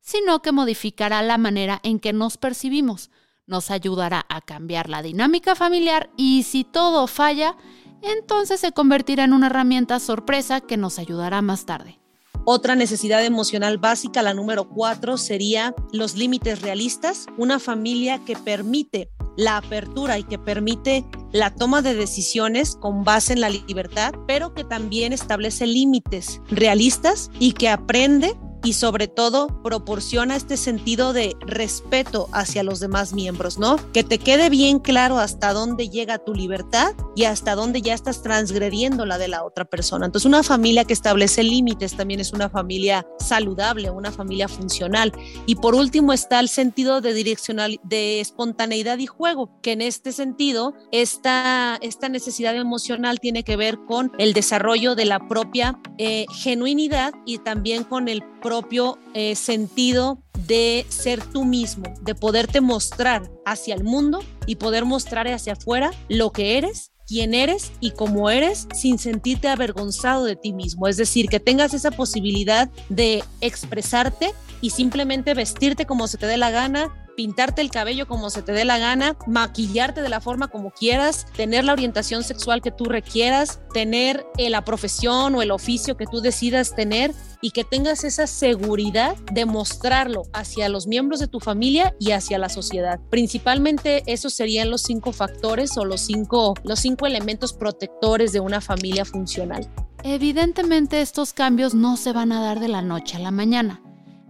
sino 0.00 0.42
que 0.42 0.52
modificará 0.52 1.22
la 1.22 1.38
manera 1.38 1.80
en 1.82 2.00
que 2.00 2.12
nos 2.12 2.36
percibimos, 2.36 3.10
nos 3.46 3.70
ayudará 3.70 4.26
a 4.28 4.42
cambiar 4.42 4.90
la 4.90 5.00
dinámica 5.00 5.54
familiar 5.54 6.10
y 6.18 6.42
si 6.42 6.64
todo 6.64 7.06
falla, 7.06 7.56
entonces 8.02 8.60
se 8.60 8.72
convertirá 8.72 9.24
en 9.24 9.32
una 9.32 9.46
herramienta 9.46 10.00
sorpresa 10.00 10.60
que 10.60 10.76
nos 10.76 10.98
ayudará 10.98 11.40
más 11.40 11.64
tarde. 11.64 11.99
Otra 12.44 12.74
necesidad 12.74 13.24
emocional 13.24 13.78
básica, 13.78 14.22
la 14.22 14.34
número 14.34 14.68
cuatro, 14.68 15.16
sería 15.18 15.74
los 15.92 16.16
límites 16.16 16.62
realistas. 16.62 17.26
Una 17.36 17.58
familia 17.58 18.18
que 18.24 18.36
permite 18.36 19.10
la 19.36 19.58
apertura 19.58 20.18
y 20.18 20.24
que 20.24 20.38
permite 20.38 21.04
la 21.32 21.54
toma 21.54 21.82
de 21.82 21.94
decisiones 21.94 22.76
con 22.76 23.04
base 23.04 23.32
en 23.32 23.40
la 23.40 23.50
libertad, 23.50 24.12
pero 24.26 24.52
que 24.54 24.64
también 24.64 25.12
establece 25.12 25.66
límites 25.66 26.40
realistas 26.50 27.30
y 27.38 27.52
que 27.52 27.68
aprende 27.68 28.34
y 28.62 28.74
sobre 28.74 29.08
todo 29.08 29.48
proporciona 29.62 30.36
este 30.36 30.56
sentido 30.56 31.12
de 31.12 31.36
respeto 31.40 32.28
hacia 32.32 32.62
los 32.62 32.80
demás 32.80 33.12
miembros, 33.12 33.58
¿no? 33.58 33.76
Que 33.92 34.04
te 34.04 34.18
quede 34.18 34.50
bien 34.50 34.78
claro 34.78 35.18
hasta 35.18 35.52
dónde 35.52 35.88
llega 35.88 36.18
tu 36.18 36.34
libertad 36.34 36.94
y 37.16 37.24
hasta 37.24 37.54
dónde 37.54 37.82
ya 37.82 37.94
estás 37.94 38.22
transgrediendo 38.22 39.06
la 39.06 39.18
de 39.18 39.28
la 39.28 39.44
otra 39.44 39.64
persona. 39.64 40.06
Entonces, 40.06 40.26
una 40.26 40.42
familia 40.42 40.84
que 40.84 40.92
establece 40.92 41.42
límites 41.42 41.96
también 41.96 42.20
es 42.20 42.32
una 42.32 42.48
familia 42.48 43.06
saludable, 43.18 43.90
una 43.90 44.12
familia 44.12 44.48
funcional. 44.48 45.12
Y 45.46 45.56
por 45.56 45.74
último 45.74 46.12
está 46.12 46.40
el 46.40 46.48
sentido 46.48 47.00
de 47.00 47.14
direccional, 47.14 47.80
de 47.84 48.20
espontaneidad 48.20 48.98
y 48.98 49.06
juego, 49.06 49.50
que 49.62 49.72
en 49.72 49.82
este 49.82 50.12
sentido, 50.12 50.74
esta, 50.92 51.78
esta 51.80 52.08
necesidad 52.08 52.54
emocional 52.56 53.20
tiene 53.20 53.44
que 53.44 53.56
ver 53.56 53.78
con 53.86 54.12
el 54.18 54.32
desarrollo 54.32 54.94
de 54.94 55.04
la 55.04 55.28
propia 55.28 55.78
eh, 55.98 56.26
genuinidad 56.32 57.12
y 57.26 57.38
también 57.38 57.84
con 57.84 58.08
el 58.08 58.22
propio 58.50 58.98
eh, 59.14 59.36
sentido 59.36 60.24
de 60.48 60.84
ser 60.88 61.22
tú 61.22 61.44
mismo, 61.44 61.84
de 62.02 62.16
poderte 62.16 62.60
mostrar 62.60 63.30
hacia 63.46 63.76
el 63.76 63.84
mundo 63.84 64.24
y 64.44 64.56
poder 64.56 64.84
mostrar 64.84 65.28
hacia 65.28 65.52
afuera 65.52 65.92
lo 66.08 66.32
que 66.32 66.58
eres 66.58 66.90
quién 67.06 67.32
eres 67.32 67.70
y 67.78 67.92
cómo 67.92 68.28
eres 68.28 68.66
sin 68.74 68.98
sentirte 68.98 69.46
avergonzado 69.46 70.24
de 70.24 70.34
ti 70.34 70.52
mismo. 70.52 70.88
Es 70.88 70.96
decir, 70.96 71.28
que 71.28 71.38
tengas 71.38 71.74
esa 71.74 71.92
posibilidad 71.92 72.68
de 72.88 73.22
expresarte 73.40 74.34
y 74.60 74.70
simplemente 74.70 75.34
vestirte 75.34 75.86
como 75.86 76.08
se 76.08 76.18
te 76.18 76.26
dé 76.26 76.36
la 76.36 76.50
gana, 76.50 77.08
pintarte 77.20 77.60
el 77.60 77.70
cabello 77.70 78.08
como 78.08 78.30
se 78.30 78.40
te 78.40 78.52
dé 78.52 78.64
la 78.64 78.78
gana, 78.78 79.14
maquillarte 79.26 80.00
de 80.00 80.08
la 80.08 80.22
forma 80.22 80.48
como 80.48 80.70
quieras, 80.70 81.26
tener 81.36 81.66
la 81.66 81.74
orientación 81.74 82.24
sexual 82.24 82.62
que 82.62 82.70
tú 82.70 82.86
requieras, 82.86 83.60
tener 83.74 84.24
eh, 84.38 84.48
la 84.48 84.64
profesión 84.64 85.34
o 85.34 85.42
el 85.42 85.50
oficio 85.50 85.98
que 85.98 86.06
tú 86.06 86.22
decidas 86.22 86.74
tener 86.74 87.12
y 87.42 87.50
que 87.50 87.62
tengas 87.62 88.04
esa 88.04 88.26
seguridad 88.26 89.18
de 89.32 89.44
mostrarlo 89.44 90.22
hacia 90.32 90.70
los 90.70 90.86
miembros 90.86 91.20
de 91.20 91.28
tu 91.28 91.40
familia 91.40 91.94
y 92.00 92.12
hacia 92.12 92.38
la 92.38 92.48
sociedad. 92.48 92.98
Principalmente 93.10 94.02
esos 94.06 94.32
serían 94.32 94.70
los 94.70 94.80
cinco 94.80 95.12
factores 95.12 95.76
o 95.76 95.84
los 95.84 96.00
cinco, 96.00 96.54
los 96.64 96.80
cinco 96.80 97.06
elementos 97.06 97.52
protectores 97.52 98.32
de 98.32 98.40
una 98.40 98.62
familia 98.62 99.04
funcional. 99.04 99.70
Evidentemente 100.04 101.02
estos 101.02 101.34
cambios 101.34 101.74
no 101.74 101.98
se 101.98 102.14
van 102.14 102.32
a 102.32 102.40
dar 102.40 102.60
de 102.60 102.68
la 102.68 102.80
noche 102.80 103.18
a 103.18 103.20
la 103.20 103.30
mañana 103.30 103.82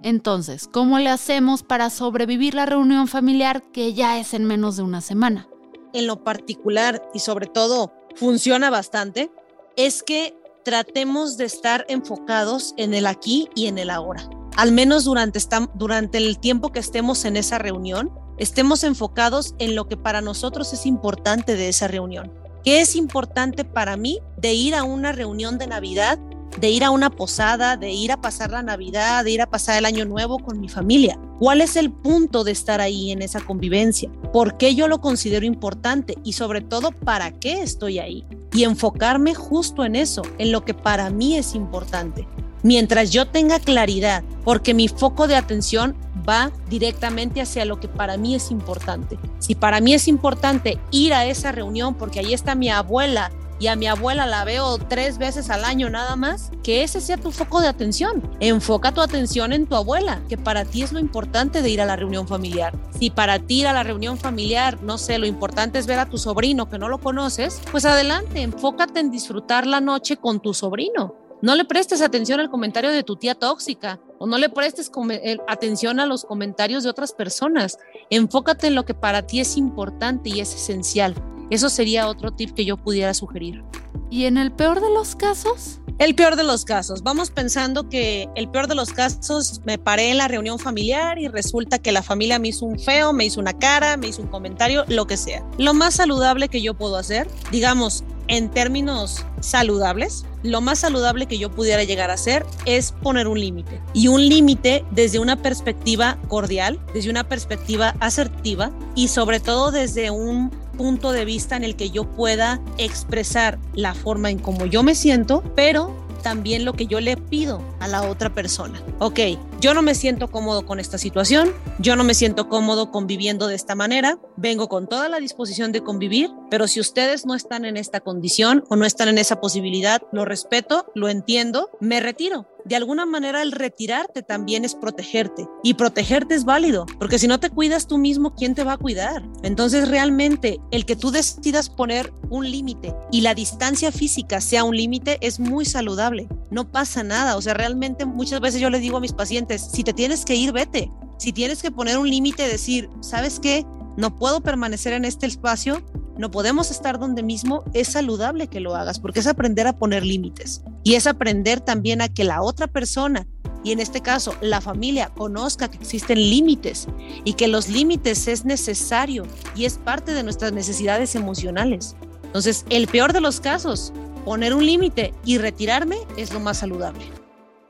entonces, 0.03 0.69
¿cómo 0.73 0.99
le 0.99 1.11
hacemos 1.11 1.63
para 1.63 1.91
sobrevivir 1.91 2.55
la 2.55 2.67
reunión 2.67 3.09
familiar 3.09 3.63
que 3.73 3.93
ya 3.93 4.19
es 4.19 4.35
en 4.35 4.45
menos 4.45 4.77
de 4.77 4.83
una 4.83 5.01
semana? 5.01 5.49
En 5.93 6.07
lo 6.07 6.25
particular 6.25 7.03
y 7.13 7.19
sobre 7.19 7.47
todo 7.47 7.93
funciona 8.17 8.71
bastante, 8.71 9.31
es 9.77 10.03
que 10.03 10.37
tratemos 10.65 11.37
de 11.37 11.45
estar 11.45 11.85
enfocados 11.89 12.75
en 12.77 12.95
el 12.95 13.07
aquí 13.07 13.49
y 13.55 13.67
en 13.67 13.79
el 13.79 13.91
ahora. 13.91 14.29
Al 14.57 14.73
menos 14.73 15.05
durante, 15.05 16.19
el 16.19 16.39
tiempo 16.39 16.71
que 16.73 16.81
estemos 16.81 17.25
en 17.25 17.37
esa 17.37 17.59
reunión, 17.59 18.13
estemos 18.39 18.85
enfocados 18.85 19.55
en 19.59 19.75
lo 19.75 19.87
que 19.87 19.97
para 19.97 20.21
nosotros 20.21 20.73
es 20.73 20.87
importante 20.87 21.57
de 21.57 21.69
esa 21.69 21.89
reunión. 21.89 22.33
¿Qué 22.63 22.81
es 22.81 22.95
importante 22.95 23.65
para 23.65 23.97
mí 23.97 24.19
de 24.37 24.53
ir 24.53 24.75
a 24.75 24.85
una 24.85 25.13
reunión 25.13 25.57
de 25.57 25.67
Navidad 25.67 26.19
de 26.59 26.71
ir 26.71 26.85
a 26.85 26.91
una 26.91 27.11
posada, 27.11 27.77
de 27.77 27.91
ir 27.91 28.13
a 28.13 28.21
pasar 28.21 28.51
la 28.51 28.63
Navidad, 28.63 29.25
de 29.25 29.31
ir 29.31 29.43
a 29.43 29.51
pasar 29.51 29.79
el 29.79 29.85
Año 29.85 30.05
Nuevo 30.05 30.39
con 30.39 30.61
mi 30.61 30.69
familia. 30.69 31.19
¿Cuál 31.39 31.61
es 31.61 31.77
el 31.77 31.91
punto 31.91 32.45
de 32.45 32.53
estar 32.53 32.81
ahí 32.81 33.13
en 33.13 33.23
esa 33.23 33.41
convivencia? 33.41 34.11
¿Por 34.33 34.57
qué 34.57 34.75
yo 34.75 34.89
lo 34.89 35.01
considero 35.01 35.47
importante? 35.47 36.17
Y 36.25 36.35
sobre 36.35 36.61
todo, 36.61 36.93
¿para 36.93 37.31
qué 37.33 37.63
estoy 37.63 37.99
ahí? 37.99 38.27
Y 38.53 38.65
enfocarme 38.65 39.35
justo 39.35 39.85
en 39.85 39.97
eso, 39.97 40.23
en 40.39 40.53
lo 40.53 40.65
que 40.65 40.75
para 40.75 41.11
mí 41.11 41.37
es 41.37 41.55
importante. 41.55 42.27
Mientras 42.63 43.11
yo 43.11 43.27
tenga 43.27 43.59
claridad, 43.59 44.23
porque 44.45 44.75
mi 44.75 44.89
foco 44.89 45.27
de 45.27 45.37
atención 45.37 45.97
va 46.29 46.53
directamente 46.69 47.41
hacia 47.41 47.65
lo 47.65 47.81
que 47.81 47.89
para 47.89 48.17
mí 48.17 48.35
es 48.35 48.51
importante. 48.51 49.19
Si 49.39 49.55
para 49.55 49.81
mí 49.81 49.95
es 49.95 50.09
importante 50.09 50.79
ir 50.91 51.15
a 51.15 51.25
esa 51.25 51.53
reunión 51.53 51.95
porque 51.95 52.21
ahí 52.21 52.35
está 52.35 52.55
mi 52.55 52.69
abuela 52.69 53.31
y 53.61 53.67
a 53.67 53.77
mi 53.77 53.87
abuela 53.87 54.27
la 54.27 54.45
veo 54.45 54.79
tres 54.79 55.19
veces 55.19 55.51
al 55.51 55.65
año 55.65 55.91
nada 55.91 56.17
más, 56.17 56.51
que 56.63 56.83
ese 56.83 57.01
sea 57.01 57.19
tu 57.19 57.31
foco 57.31 57.61
de 57.61 57.69
atención. 57.69 58.23
Enfoca 58.41 58.93
tu 58.93 59.03
atención 59.03 59.53
en 59.53 59.67
tu 59.67 59.77
abuela, 59.77 60.23
que 60.29 60.39
para 60.39 60.65
ti 60.65 60.83
es 60.83 60.93
lo 60.93 60.99
importante 60.99 61.61
de 61.61 61.69
ir 61.69 61.83
a 61.83 61.87
la 61.87 61.97
reunión 61.97 62.27
familiar. 62.27 62.77
Si 62.99 63.11
para 63.11 63.39
ti 63.39 63.61
ir 63.61 63.67
a 63.67 63.75
la 63.75 63.83
reunión 63.83 64.17
familiar, 64.17 64.83
no 64.83 64.97
sé, 64.97 65.19
lo 65.19 65.27
importante 65.27 65.79
es 65.79 65.87
ver 65.87 65.99
a 65.99 66.09
tu 66.09 66.17
sobrino 66.17 66.71
que 66.71 66.79
no 66.79 66.89
lo 66.89 66.99
conoces, 66.99 67.61
pues 67.71 67.85
adelante, 67.85 68.41
enfócate 68.41 68.99
en 68.99 69.11
disfrutar 69.11 69.67
la 69.67 69.81
noche 69.81 70.17
con 70.17 70.41
tu 70.41 70.55
sobrino. 70.55 71.15
No 71.43 71.55
le 71.55 71.65
prestes 71.65 72.03
atención 72.03 72.41
al 72.41 72.51
comentario 72.51 72.91
de 72.91 73.03
tu 73.03 73.17
tía 73.17 73.35
tóxica 73.35 73.99
o 74.19 74.27
no 74.27 74.37
le 74.37 74.51
prestes 74.51 74.91
eh, 75.11 75.39
atención 75.49 75.99
a 75.99 76.07
los 76.07 76.25
comentarios 76.25 76.83
de 76.83 76.91
otras 76.91 77.13
personas. 77.13 77.79
Enfócate 78.11 78.67
en 78.67 78.75
lo 78.75 78.85
que 78.85 78.95
para 78.95 79.27
ti 79.27 79.41
es 79.41 79.57
importante 79.57 80.29
y 80.29 80.41
es 80.41 80.55
esencial. 80.55 81.15
Eso 81.51 81.69
sería 81.69 82.09
otro 82.09 82.31
tip 82.31 82.55
que 82.55 82.65
yo 82.65 82.77
pudiera 82.77 83.13
sugerir. 83.13 83.63
¿Y 84.09 84.25
en 84.25 84.39
el 84.39 84.53
peor 84.53 84.81
de 84.81 84.91
los 84.91 85.17
casos? 85.17 85.81
El 85.99 86.15
peor 86.15 86.37
de 86.37 86.45
los 86.45 86.65
casos. 86.65 87.03
Vamos 87.03 87.31
pensando 87.31 87.89
que 87.89 88.29
el 88.35 88.49
peor 88.49 88.69
de 88.69 88.75
los 88.75 88.91
casos 88.91 89.61
me 89.65 89.77
paré 89.77 90.11
en 90.11 90.17
la 90.19 90.29
reunión 90.29 90.59
familiar 90.59 91.19
y 91.19 91.29
resulta 91.29 91.79
que 91.79 91.93
la 91.93 92.03
familia 92.03 92.39
me 92.39 92.49
hizo 92.49 92.65
un 92.65 92.79
feo, 92.79 93.13
me 93.13 93.27
hizo 93.27 93.39
una 93.39 93.53
cara, 93.53 93.97
me 93.97 94.09
hizo 94.09 94.23
un 94.23 94.29
comentario, 94.29 94.85
lo 94.89 95.07
que 95.07 95.17
sea. 95.17 95.45
Lo 95.59 95.75
más 95.75 95.95
saludable 95.95 96.49
que 96.49 96.63
yo 96.63 96.75
puedo 96.75 96.97
hacer, 96.97 97.29
digamos, 97.51 98.03
en 98.29 98.49
términos 98.49 99.27
saludables, 99.41 100.25
lo 100.43 100.61
más 100.61 100.79
saludable 100.79 101.27
que 101.27 101.37
yo 101.37 101.51
pudiera 101.51 101.85
llegar 101.85 102.11
a 102.11 102.15
hacer 102.15 102.47
es 102.65 102.93
poner 102.93 103.29
un 103.29 103.41
límite. 103.41 103.81
Y 103.93 104.09
un 104.09 104.27
límite 104.27 104.85
desde 104.93 105.19
una 105.19 105.37
perspectiva 105.37 106.17
cordial, 106.29 106.81
desde 106.95 107.11
una 107.11 107.25
perspectiva 107.25 107.95
asertiva 108.01 108.71
y 108.95 109.09
sobre 109.09 109.41
todo 109.41 109.71
desde 109.71 110.11
un 110.11 110.51
punto 110.81 111.13
de 111.13 111.27
vista 111.27 111.57
en 111.57 111.65
el 111.65 111.77
que 111.77 111.91
yo 111.91 112.11
pueda 112.11 112.59
expresar 112.79 113.59
la 113.75 113.93
forma 113.93 114.31
en 114.31 114.39
cómo 114.39 114.65
yo 114.65 114.83
me 114.83 114.95
siento, 114.95 115.43
pero 115.55 115.95
también 116.23 116.65
lo 116.65 116.73
que 116.73 116.87
yo 116.87 117.01
le 117.01 117.19
pido 117.19 117.63
a 117.81 117.87
la 117.87 118.09
otra 118.09 118.33
persona. 118.33 118.83
Ok, 118.99 119.21
yo 119.61 119.75
no 119.75 119.83
me 119.83 119.95
siento 119.95 120.29
cómodo 120.29 120.65
con 120.65 120.81
esta 120.81 120.97
situación, 120.97 121.53
yo 121.81 121.97
no 121.97 122.05
me 122.05 122.15
siento 122.15 122.49
cómodo 122.49 122.91
conviviendo 122.91 123.47
de 123.47 123.57
esta 123.57 123.75
manera, 123.75 124.19
vengo 124.39 124.71
con 124.71 124.89
toda 124.89 125.11
la 125.11 125.21
disposición 125.21 125.71
de 125.71 125.83
convivir, 125.83 126.31
pero 126.51 126.67
si 126.67 126.81
ustedes 126.81 127.27
no 127.27 127.35
están 127.35 127.67
en 127.67 127.77
esta 127.77 128.01
condición 128.01 128.65
o 128.71 128.77
no 128.77 128.87
están 128.87 129.09
en 129.09 129.19
esa 129.19 129.39
posibilidad, 129.39 130.01
lo 130.13 130.25
respeto, 130.25 130.91
lo 130.95 131.11
entiendo, 131.11 131.69
me 131.81 132.01
retiro. 132.01 132.47
De 132.65 132.77
alguna 132.77 133.07
manera 133.07 133.43
el 133.43 133.53
retirarte 133.53 134.23
también 134.23 134.65
es 134.65 134.75
protegerte 134.75 135.47
y 135.63 135.75
protegerte 135.75 136.35
es 136.35 136.45
válido, 136.45 136.87
porque 136.99 137.19
si 137.19 137.27
no 137.27 137.41
te 137.41 137.51
cuidas 137.51 137.87
tú 137.87 137.99
mismo, 137.99 138.35
¿quién 138.35 138.55
te 138.55 138.65
va 138.65 138.75
a 138.75 138.79
cuidar? 138.79 139.23
Entonces 139.43 139.89
realmente 139.89 140.61
el 140.71 140.85
que 140.85 140.97
tú 140.97 141.11
decidas 141.11 141.69
poner 141.69 142.13
un 142.29 142.51
límite 142.51 142.95
y 143.11 143.23
la 143.23 143.35
distancia 143.35 143.93
física 143.93 144.41
sea 144.41 144.65
un 144.65 144.77
límite 144.77 145.19
es 145.21 145.41
muy 145.41 145.65
saludable, 145.65 146.29
no 146.51 146.71
pasa 146.71 147.03
nada, 147.03 147.37
o 147.37 147.43
sea, 147.43 147.55
realmente 147.55 148.05
muchas 148.05 148.41
veces 148.41 148.61
yo 148.61 148.71
les 148.71 148.81
digo 148.81 148.99
a 148.99 149.01
mis 149.01 149.13
pacientes, 149.13 149.69
si 149.73 149.83
te 149.83 149.93
tienes 149.93 150.25
que 150.25 150.37
ir, 150.37 150.53
vete, 150.53 150.91
si 151.19 151.33
tienes 151.33 151.63
que 151.63 151.71
poner 151.71 151.99
un 151.99 152.09
límite, 152.09 152.47
decir, 152.47 152.89
¿sabes 153.01 153.41
qué? 153.41 153.65
no 153.97 154.17
puedo 154.17 154.41
permanecer 154.41 154.93
en 154.93 155.05
este 155.05 155.27
espacio, 155.27 155.83
no 156.17 156.31
podemos 156.31 156.71
estar 156.71 156.99
donde 156.99 157.23
mismo, 157.23 157.65
es 157.75 157.89
saludable 157.89 158.49
que 158.49 158.61
lo 158.61 158.75
hagas, 158.75 158.99
porque 159.01 159.21
es 159.21 159.27
aprender 159.27 159.67
a 159.67 159.79
poner 159.79 160.05
límites 160.05 160.63
y 160.83 160.95
es 160.95 161.07
aprender 161.07 161.61
también 161.61 162.03
a 162.03 162.09
que 162.09 162.25
la 162.25 162.43
otra 162.43 162.67
persona, 162.67 163.27
y 163.63 163.73
en 163.73 163.81
este 163.81 164.01
caso 164.01 164.35
la 164.41 164.61
familia, 164.61 165.11
conozca 165.17 165.71
que 165.71 165.79
existen 165.79 166.19
límites 166.19 166.87
y 167.25 167.35
que 167.35 167.49
los 167.49 167.69
límites 167.69 168.27
es 168.29 168.45
necesario 168.45 169.25
y 169.55 169.65
es 169.65 169.79
parte 169.79 170.15
de 170.15 170.23
nuestras 170.23 170.53
necesidades 170.53 171.15
emocionales. 171.15 171.97
Entonces, 172.25 172.65
el 172.71 172.87
peor 172.87 173.13
de 173.13 173.21
los 173.21 173.41
casos, 173.41 173.93
poner 174.25 174.55
un 174.55 174.65
límite 174.65 175.13
y 175.25 175.39
retirarme 175.39 175.97
es 176.17 176.33
lo 176.33 176.41
más 176.41 176.59
saludable. 176.59 177.05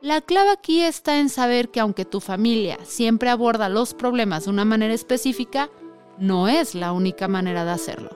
La 0.03 0.21
clave 0.21 0.51
aquí 0.51 0.81
está 0.81 1.19
en 1.19 1.29
saber 1.29 1.71
que 1.71 1.81
aunque 1.81 2.05
tu 2.05 2.21
familia 2.21 2.79
siempre 2.85 3.29
aborda 3.29 3.69
los 3.69 3.95
problemas 3.95 4.45
de 4.45 4.51
una 4.51 4.65
manera 4.65 4.95
específica, 4.95 5.71
no 6.19 6.49
es 6.49 6.75
la 6.75 6.93
única 6.93 7.29
manera 7.29 7.65
de 7.65 7.71
hacerlo. 7.71 8.11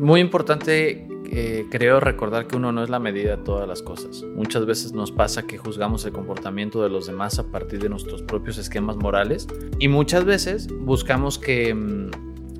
Muy 0.00 0.20
importante, 0.20 1.07
eh, 1.30 1.66
creo, 1.70 2.00
recordar 2.00 2.46
que 2.46 2.56
uno 2.56 2.72
no 2.72 2.82
es 2.82 2.90
la 2.90 2.98
medida 2.98 3.36
de 3.36 3.42
todas 3.42 3.68
las 3.68 3.82
cosas. 3.82 4.24
Muchas 4.34 4.64
veces 4.66 4.92
nos 4.92 5.12
pasa 5.12 5.46
que 5.46 5.58
juzgamos 5.58 6.04
el 6.04 6.12
comportamiento 6.12 6.82
de 6.82 6.88
los 6.88 7.06
demás 7.06 7.38
a 7.38 7.44
partir 7.44 7.80
de 7.80 7.88
nuestros 7.88 8.22
propios 8.22 8.56
esquemas 8.58 8.96
morales 8.96 9.46
y 9.78 9.88
muchas 9.88 10.24
veces 10.24 10.68
buscamos 10.68 11.38
que 11.38 11.74
mm, 11.74 12.10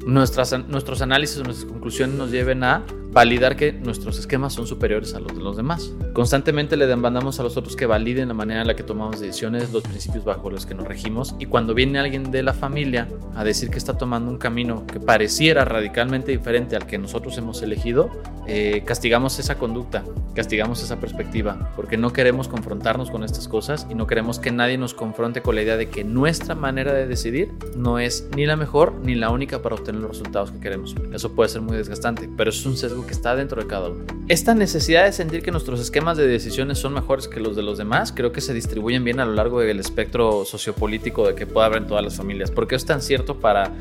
nuestras, 0.07 0.69
nuestros 0.69 1.03
análisis 1.03 1.43
nuestras 1.43 1.71
conclusiones 1.71 2.17
nos 2.17 2.31
lleven 2.31 2.63
a 2.63 2.85
validar 3.11 3.57
que 3.57 3.73
nuestros 3.73 4.19
esquemas 4.19 4.53
son 4.53 4.67
superiores 4.67 5.15
a 5.15 5.21
los 5.21 5.35
de 5.35 5.43
los 5.43 5.57
demás. 5.57 5.93
Constantemente 6.13 6.77
le 6.77 6.87
demandamos 6.87 7.41
a 7.41 7.43
los 7.43 7.57
otros 7.57 7.75
que 7.75 7.87
validen 7.87 8.29
la 8.29 8.35
manera 8.35 8.61
en 8.61 8.67
la 8.67 8.77
que 8.77 8.83
tomamos 8.83 9.21
decisiones, 9.21 9.73
los 9.73 9.83
principios 9.83 10.25
bajo 10.25 10.51
los 10.51 10.67
que 10.67 10.75
nos 10.75 10.87
regimos 10.87 11.35
y 11.39 11.47
cuando 11.47 11.75
viene 11.75 11.99
alguien 11.99 12.31
de 12.31 12.43
la 12.43 12.53
familia 12.53 13.09
a 13.35 13.45
decir 13.45 13.71
que 13.71 13.79
está 13.79 13.97
tomando 13.97 14.31
un 14.31 14.39
camino 14.39 14.87
que 14.87 15.01
pareciera 15.01 15.65
radicalmente 15.65 16.33
diferente 16.33 16.77
al 16.77 16.87
que 16.87 16.99
nosotros 16.99 17.37
hemos 17.39 17.63
elegido, 17.63 18.11
eh, 18.51 18.83
castigamos 18.87 19.39
esa 19.39 19.59
conducta, 19.59 20.05
castigamos 20.35 20.83
esa 20.83 20.99
perspectiva, 20.99 21.71
porque 21.77 21.99
no 21.99 22.15
queremos 22.15 22.49
confrontarnos 22.49 23.11
con 23.11 23.23
estas 23.23 23.47
cosas 23.47 23.87
y 23.91 23.95
no 23.95 24.07
queremos 24.07 24.39
que 24.39 24.51
nadie 24.51 24.79
nos 24.79 24.95
confronte 24.95 25.43
con 25.43 25.55
la 25.55 25.63
idea 25.63 25.77
de 25.77 25.91
que 25.91 26.03
nuestra 26.03 26.55
manera 26.55 26.95
de 26.95 27.07
decidir 27.07 27.53
no 27.77 27.99
es 27.99 28.27
ni 28.35 28.47
la 28.47 28.57
mejor 28.57 28.95
ni 29.05 29.15
la 29.15 29.29
única 29.29 29.61
para 29.61 29.75
obtener 29.75 30.01
los 30.01 30.13
resultados 30.13 30.51
que 30.51 30.61
queremos. 30.61 30.95
Eso 31.13 31.33
puede 31.33 31.51
ser 31.51 31.61
muy 31.61 31.77
desgastante, 31.77 32.27
pero 32.39 32.49
es 32.49 32.65
un 32.65 32.79
sesgo 32.79 33.07
que 33.07 33.13
está 33.13 33.37
dentro 33.37 33.61
de 33.61 33.69
cada 33.69 33.91
uno. 33.91 34.07
Esta 34.29 34.55
necesidad 34.55 35.05
de 35.05 35.13
sentir 35.13 35.43
que 35.43 35.51
nuestros 35.51 35.79
esquemas 35.79 36.17
de 36.17 36.27
decisiones 36.27 36.79
son 36.79 36.95
mejores 36.95 37.29
que 37.29 37.41
los 37.41 37.55
de 37.55 37.63
los 37.63 37.77
demás, 37.77 38.13
creo 38.17 38.33
que 38.33 38.41
se 38.41 38.55
distribuyen 38.55 39.05
bien 39.05 39.21
a 39.21 39.27
lo 39.27 39.35
largo 39.35 39.61
del 39.61 39.79
espectro 39.79 40.47
sociopolítico 40.47 41.27
de 41.27 41.35
que 41.35 41.47
pueda 41.47 41.67
haber 41.67 41.83
en 41.83 41.87
todas 41.87 42.03
las 42.03 42.17
familias, 42.17 42.51
porque 42.51 42.77
es 42.77 42.87
tan 42.87 43.03
cierto 43.03 43.41
para 43.41 43.73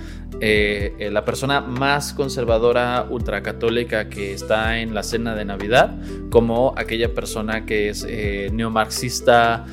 eh, 0.41 0.93
eh, 0.99 1.09
la 1.09 1.23
persona 1.23 1.61
más 1.61 2.11
conservadora 2.11 3.07
ultracatólica 3.09 4.09
que 4.09 4.33
está 4.33 4.56
en 4.79 4.93
la 4.93 5.03
cena 5.03 5.35
de 5.35 5.45
Navidad, 5.45 5.95
como 6.29 6.73
aquella 6.77 7.13
persona 7.13 7.65
que 7.65 7.89
es 7.89 8.05
eh, 8.07 8.49
neomarxista, 8.53 9.65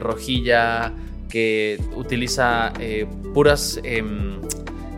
rojilla, 0.00 0.92
que 1.28 1.80
utiliza 1.94 2.72
puras 3.32 3.78
em, 3.84 4.40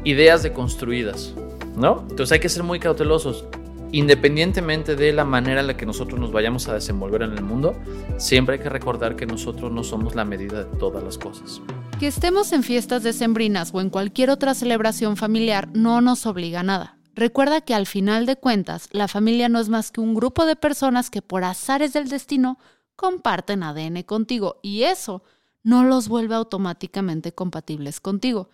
ideas 0.05 0.43
deconstruidas. 0.43 1.35
¿no? 1.77 2.05
Entonces 2.11 2.33
hay 2.33 2.41
que 2.41 2.49
ser 2.49 2.63
muy 2.63 2.81
cautelosos. 2.81 3.45
Independientemente 3.93 4.97
de 4.97 5.13
la 5.13 5.25
manera 5.25 5.61
en 5.61 5.69
la 5.69 5.77
que 5.77 5.87
nosotros 5.87 6.19
nos 6.19 6.33
vayamos 6.33 6.69
a 6.69 6.75
desenvolver 6.75 7.23
en 7.23 7.33
el 7.33 7.43
mundo, 7.43 7.75
siempre 8.17 8.57
hay 8.57 8.63
que 8.63 8.69
recordar 8.69 9.15
que 9.15 9.27
nosotros 9.27 9.71
no 9.71 9.85
somos 9.85 10.15
la 10.15 10.25
medida 10.25 10.65
de 10.65 10.79
todas 10.79 11.05
las 11.05 11.19
cosas. 11.19 11.61
Que 12.01 12.09
estemos 12.09 12.53
en 12.53 12.63
fiestas 12.63 13.05
decembrinas 13.05 13.71
o 13.73 13.81
en 13.81 13.91
cualquier 13.91 14.31
otra 14.31 14.55
celebración 14.55 15.17
familiar 15.17 15.69
no 15.73 16.01
nos 16.01 16.27
obliga 16.27 16.61
a 16.61 16.65
nada. 16.65 16.96
Recuerda 17.17 17.63
que 17.63 17.75
al 17.75 17.87
final 17.87 18.27
de 18.27 18.37
cuentas, 18.37 18.89
la 18.93 19.09
familia 19.09 19.49
no 19.49 19.59
es 19.59 19.71
más 19.71 19.91
que 19.91 20.03
un 20.03 20.15
grupo 20.15 20.45
de 20.45 20.55
personas 20.55 21.09
que 21.09 21.23
por 21.23 21.45
azares 21.45 21.95
del 21.95 22.11
destino 22.11 22.59
comparten 22.95 23.63
ADN 23.63 24.03
contigo 24.03 24.61
y 24.63 24.83
eso 24.83 25.23
no 25.63 25.83
los 25.83 26.09
vuelve 26.09 26.35
automáticamente 26.35 27.33
compatibles 27.33 28.01
contigo 28.01 28.51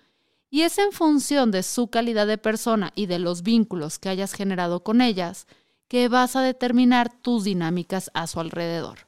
y 0.48 0.62
es 0.62 0.79
en 0.79 0.92
función 0.92 1.51
de 1.51 1.62
su 1.62 1.88
calidad 1.88 2.27
de 2.27 2.38
persona 2.38 2.92
y 2.94 3.07
de 3.07 3.18
los 3.18 3.42
vínculos 3.42 3.98
que 3.98 4.11
hayas 4.11 4.33
generado 4.33 4.85
con 4.85 5.01
ellas 5.01 5.46
que 5.88 6.09
vas 6.09 6.37
a 6.37 6.42
determinar 6.42 7.11
tus 7.22 7.44
dinámicas 7.44 8.11
a 8.14 8.27
su 8.27 8.38
alrededor. 8.38 9.07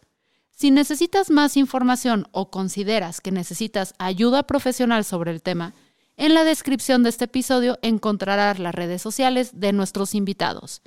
Si 0.50 0.70
necesitas 0.70 1.30
más 1.30 1.56
información 1.56 2.26
o 2.32 2.50
consideras 2.50 3.20
que 3.20 3.30
necesitas 3.30 3.94
ayuda 3.98 4.44
profesional 4.44 5.04
sobre 5.04 5.30
el 5.32 5.42
tema, 5.42 5.74
en 6.16 6.34
la 6.34 6.44
descripción 6.44 7.02
de 7.02 7.10
este 7.10 7.24
episodio 7.24 7.78
encontrarás 7.82 8.58
las 8.58 8.74
redes 8.74 9.02
sociales 9.02 9.50
de 9.54 9.72
nuestros 9.72 10.14
invitados. 10.14 10.82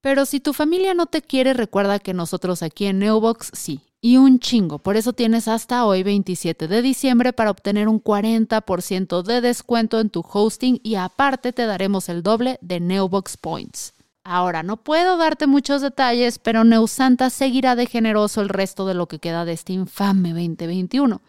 Pero 0.00 0.24
si 0.24 0.40
tu 0.40 0.52
familia 0.52 0.94
no 0.94 1.06
te 1.06 1.22
quiere, 1.22 1.54
recuerda 1.54 1.98
que 1.98 2.14
nosotros 2.14 2.62
aquí 2.62 2.86
en 2.86 3.00
Neobox 3.00 3.50
sí 3.52 3.80
y 4.00 4.16
un 4.16 4.38
chingo. 4.38 4.78
Por 4.78 4.96
eso 4.96 5.12
tienes 5.12 5.48
hasta 5.48 5.84
hoy 5.84 6.02
27 6.02 6.68
de 6.68 6.82
diciembre 6.82 7.32
para 7.32 7.50
obtener 7.50 7.88
un 7.88 8.02
40% 8.02 9.22
de 9.22 9.40
descuento 9.40 9.98
en 9.98 10.10
tu 10.10 10.24
hosting 10.30 10.80
y 10.84 10.94
aparte 10.94 11.52
te 11.52 11.66
daremos 11.66 12.08
el 12.08 12.22
doble 12.22 12.58
de 12.60 12.78
Neobox 12.80 13.36
Points. 13.36 13.94
Ahora, 14.22 14.62
no 14.62 14.76
puedo 14.76 15.16
darte 15.16 15.46
muchos 15.46 15.80
detalles, 15.80 16.38
pero 16.38 16.62
Neusanta 16.62 17.30
seguirá 17.30 17.76
de 17.76 17.86
generoso 17.86 18.42
el 18.42 18.50
resto 18.50 18.86
de 18.86 18.94
lo 18.94 19.08
que 19.08 19.18
queda 19.18 19.44
de 19.44 19.54
este 19.54 19.72
infame 19.72 20.30
2021 20.30 21.22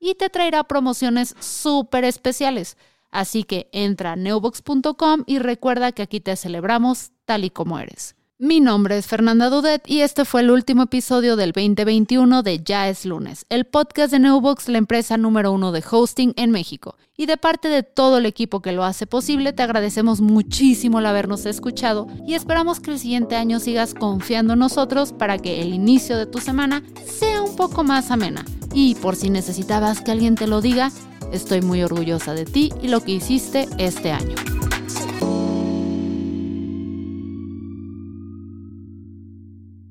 y 0.00 0.14
te 0.14 0.30
traerá 0.30 0.64
promociones 0.64 1.34
súper 1.38 2.04
especiales. 2.04 2.76
Así 3.16 3.44
que 3.44 3.70
entra 3.72 4.12
a 4.12 4.16
neobox.com 4.16 5.22
y 5.24 5.38
recuerda 5.38 5.92
que 5.92 6.02
aquí 6.02 6.20
te 6.20 6.36
celebramos 6.36 7.12
tal 7.24 7.44
y 7.44 7.50
como 7.50 7.78
eres. 7.78 8.14
Mi 8.38 8.60
nombre 8.60 8.98
es 8.98 9.06
Fernanda 9.06 9.48
Dudet 9.48 9.88
y 9.88 10.02
este 10.02 10.26
fue 10.26 10.42
el 10.42 10.50
último 10.50 10.82
episodio 10.82 11.36
del 11.36 11.52
2021 11.52 12.42
de 12.42 12.62
Ya 12.62 12.90
es 12.90 13.06
lunes, 13.06 13.46
el 13.48 13.64
podcast 13.64 14.12
de 14.12 14.18
Newbox, 14.18 14.68
la 14.68 14.76
empresa 14.76 15.16
número 15.16 15.50
uno 15.50 15.72
de 15.72 15.82
hosting 15.90 16.34
en 16.36 16.50
México. 16.50 16.96
Y 17.16 17.24
de 17.24 17.38
parte 17.38 17.68
de 17.68 17.82
todo 17.82 18.18
el 18.18 18.26
equipo 18.26 18.60
que 18.60 18.72
lo 18.72 18.84
hace 18.84 19.06
posible, 19.06 19.54
te 19.54 19.62
agradecemos 19.62 20.20
muchísimo 20.20 20.98
el 20.98 21.06
habernos 21.06 21.46
escuchado 21.46 22.08
y 22.26 22.34
esperamos 22.34 22.80
que 22.80 22.90
el 22.90 22.98
siguiente 22.98 23.34
año 23.34 23.60
sigas 23.60 23.94
confiando 23.94 24.52
en 24.52 24.58
nosotros 24.58 25.14
para 25.14 25.38
que 25.38 25.62
el 25.62 25.72
inicio 25.72 26.18
de 26.18 26.26
tu 26.26 26.38
semana 26.38 26.82
sea 27.06 27.40
un 27.40 27.56
poco 27.56 27.82
más 27.82 28.10
amena. 28.10 28.44
Y 28.74 28.94
por 28.96 29.16
si 29.16 29.30
necesitabas 29.30 30.02
que 30.02 30.10
alguien 30.10 30.34
te 30.34 30.46
lo 30.46 30.60
diga, 30.60 30.92
estoy 31.32 31.62
muy 31.62 31.82
orgullosa 31.82 32.34
de 32.34 32.44
ti 32.44 32.72
y 32.82 32.88
lo 32.88 33.00
que 33.00 33.12
hiciste 33.12 33.68
este 33.78 34.12
año. 34.12 34.34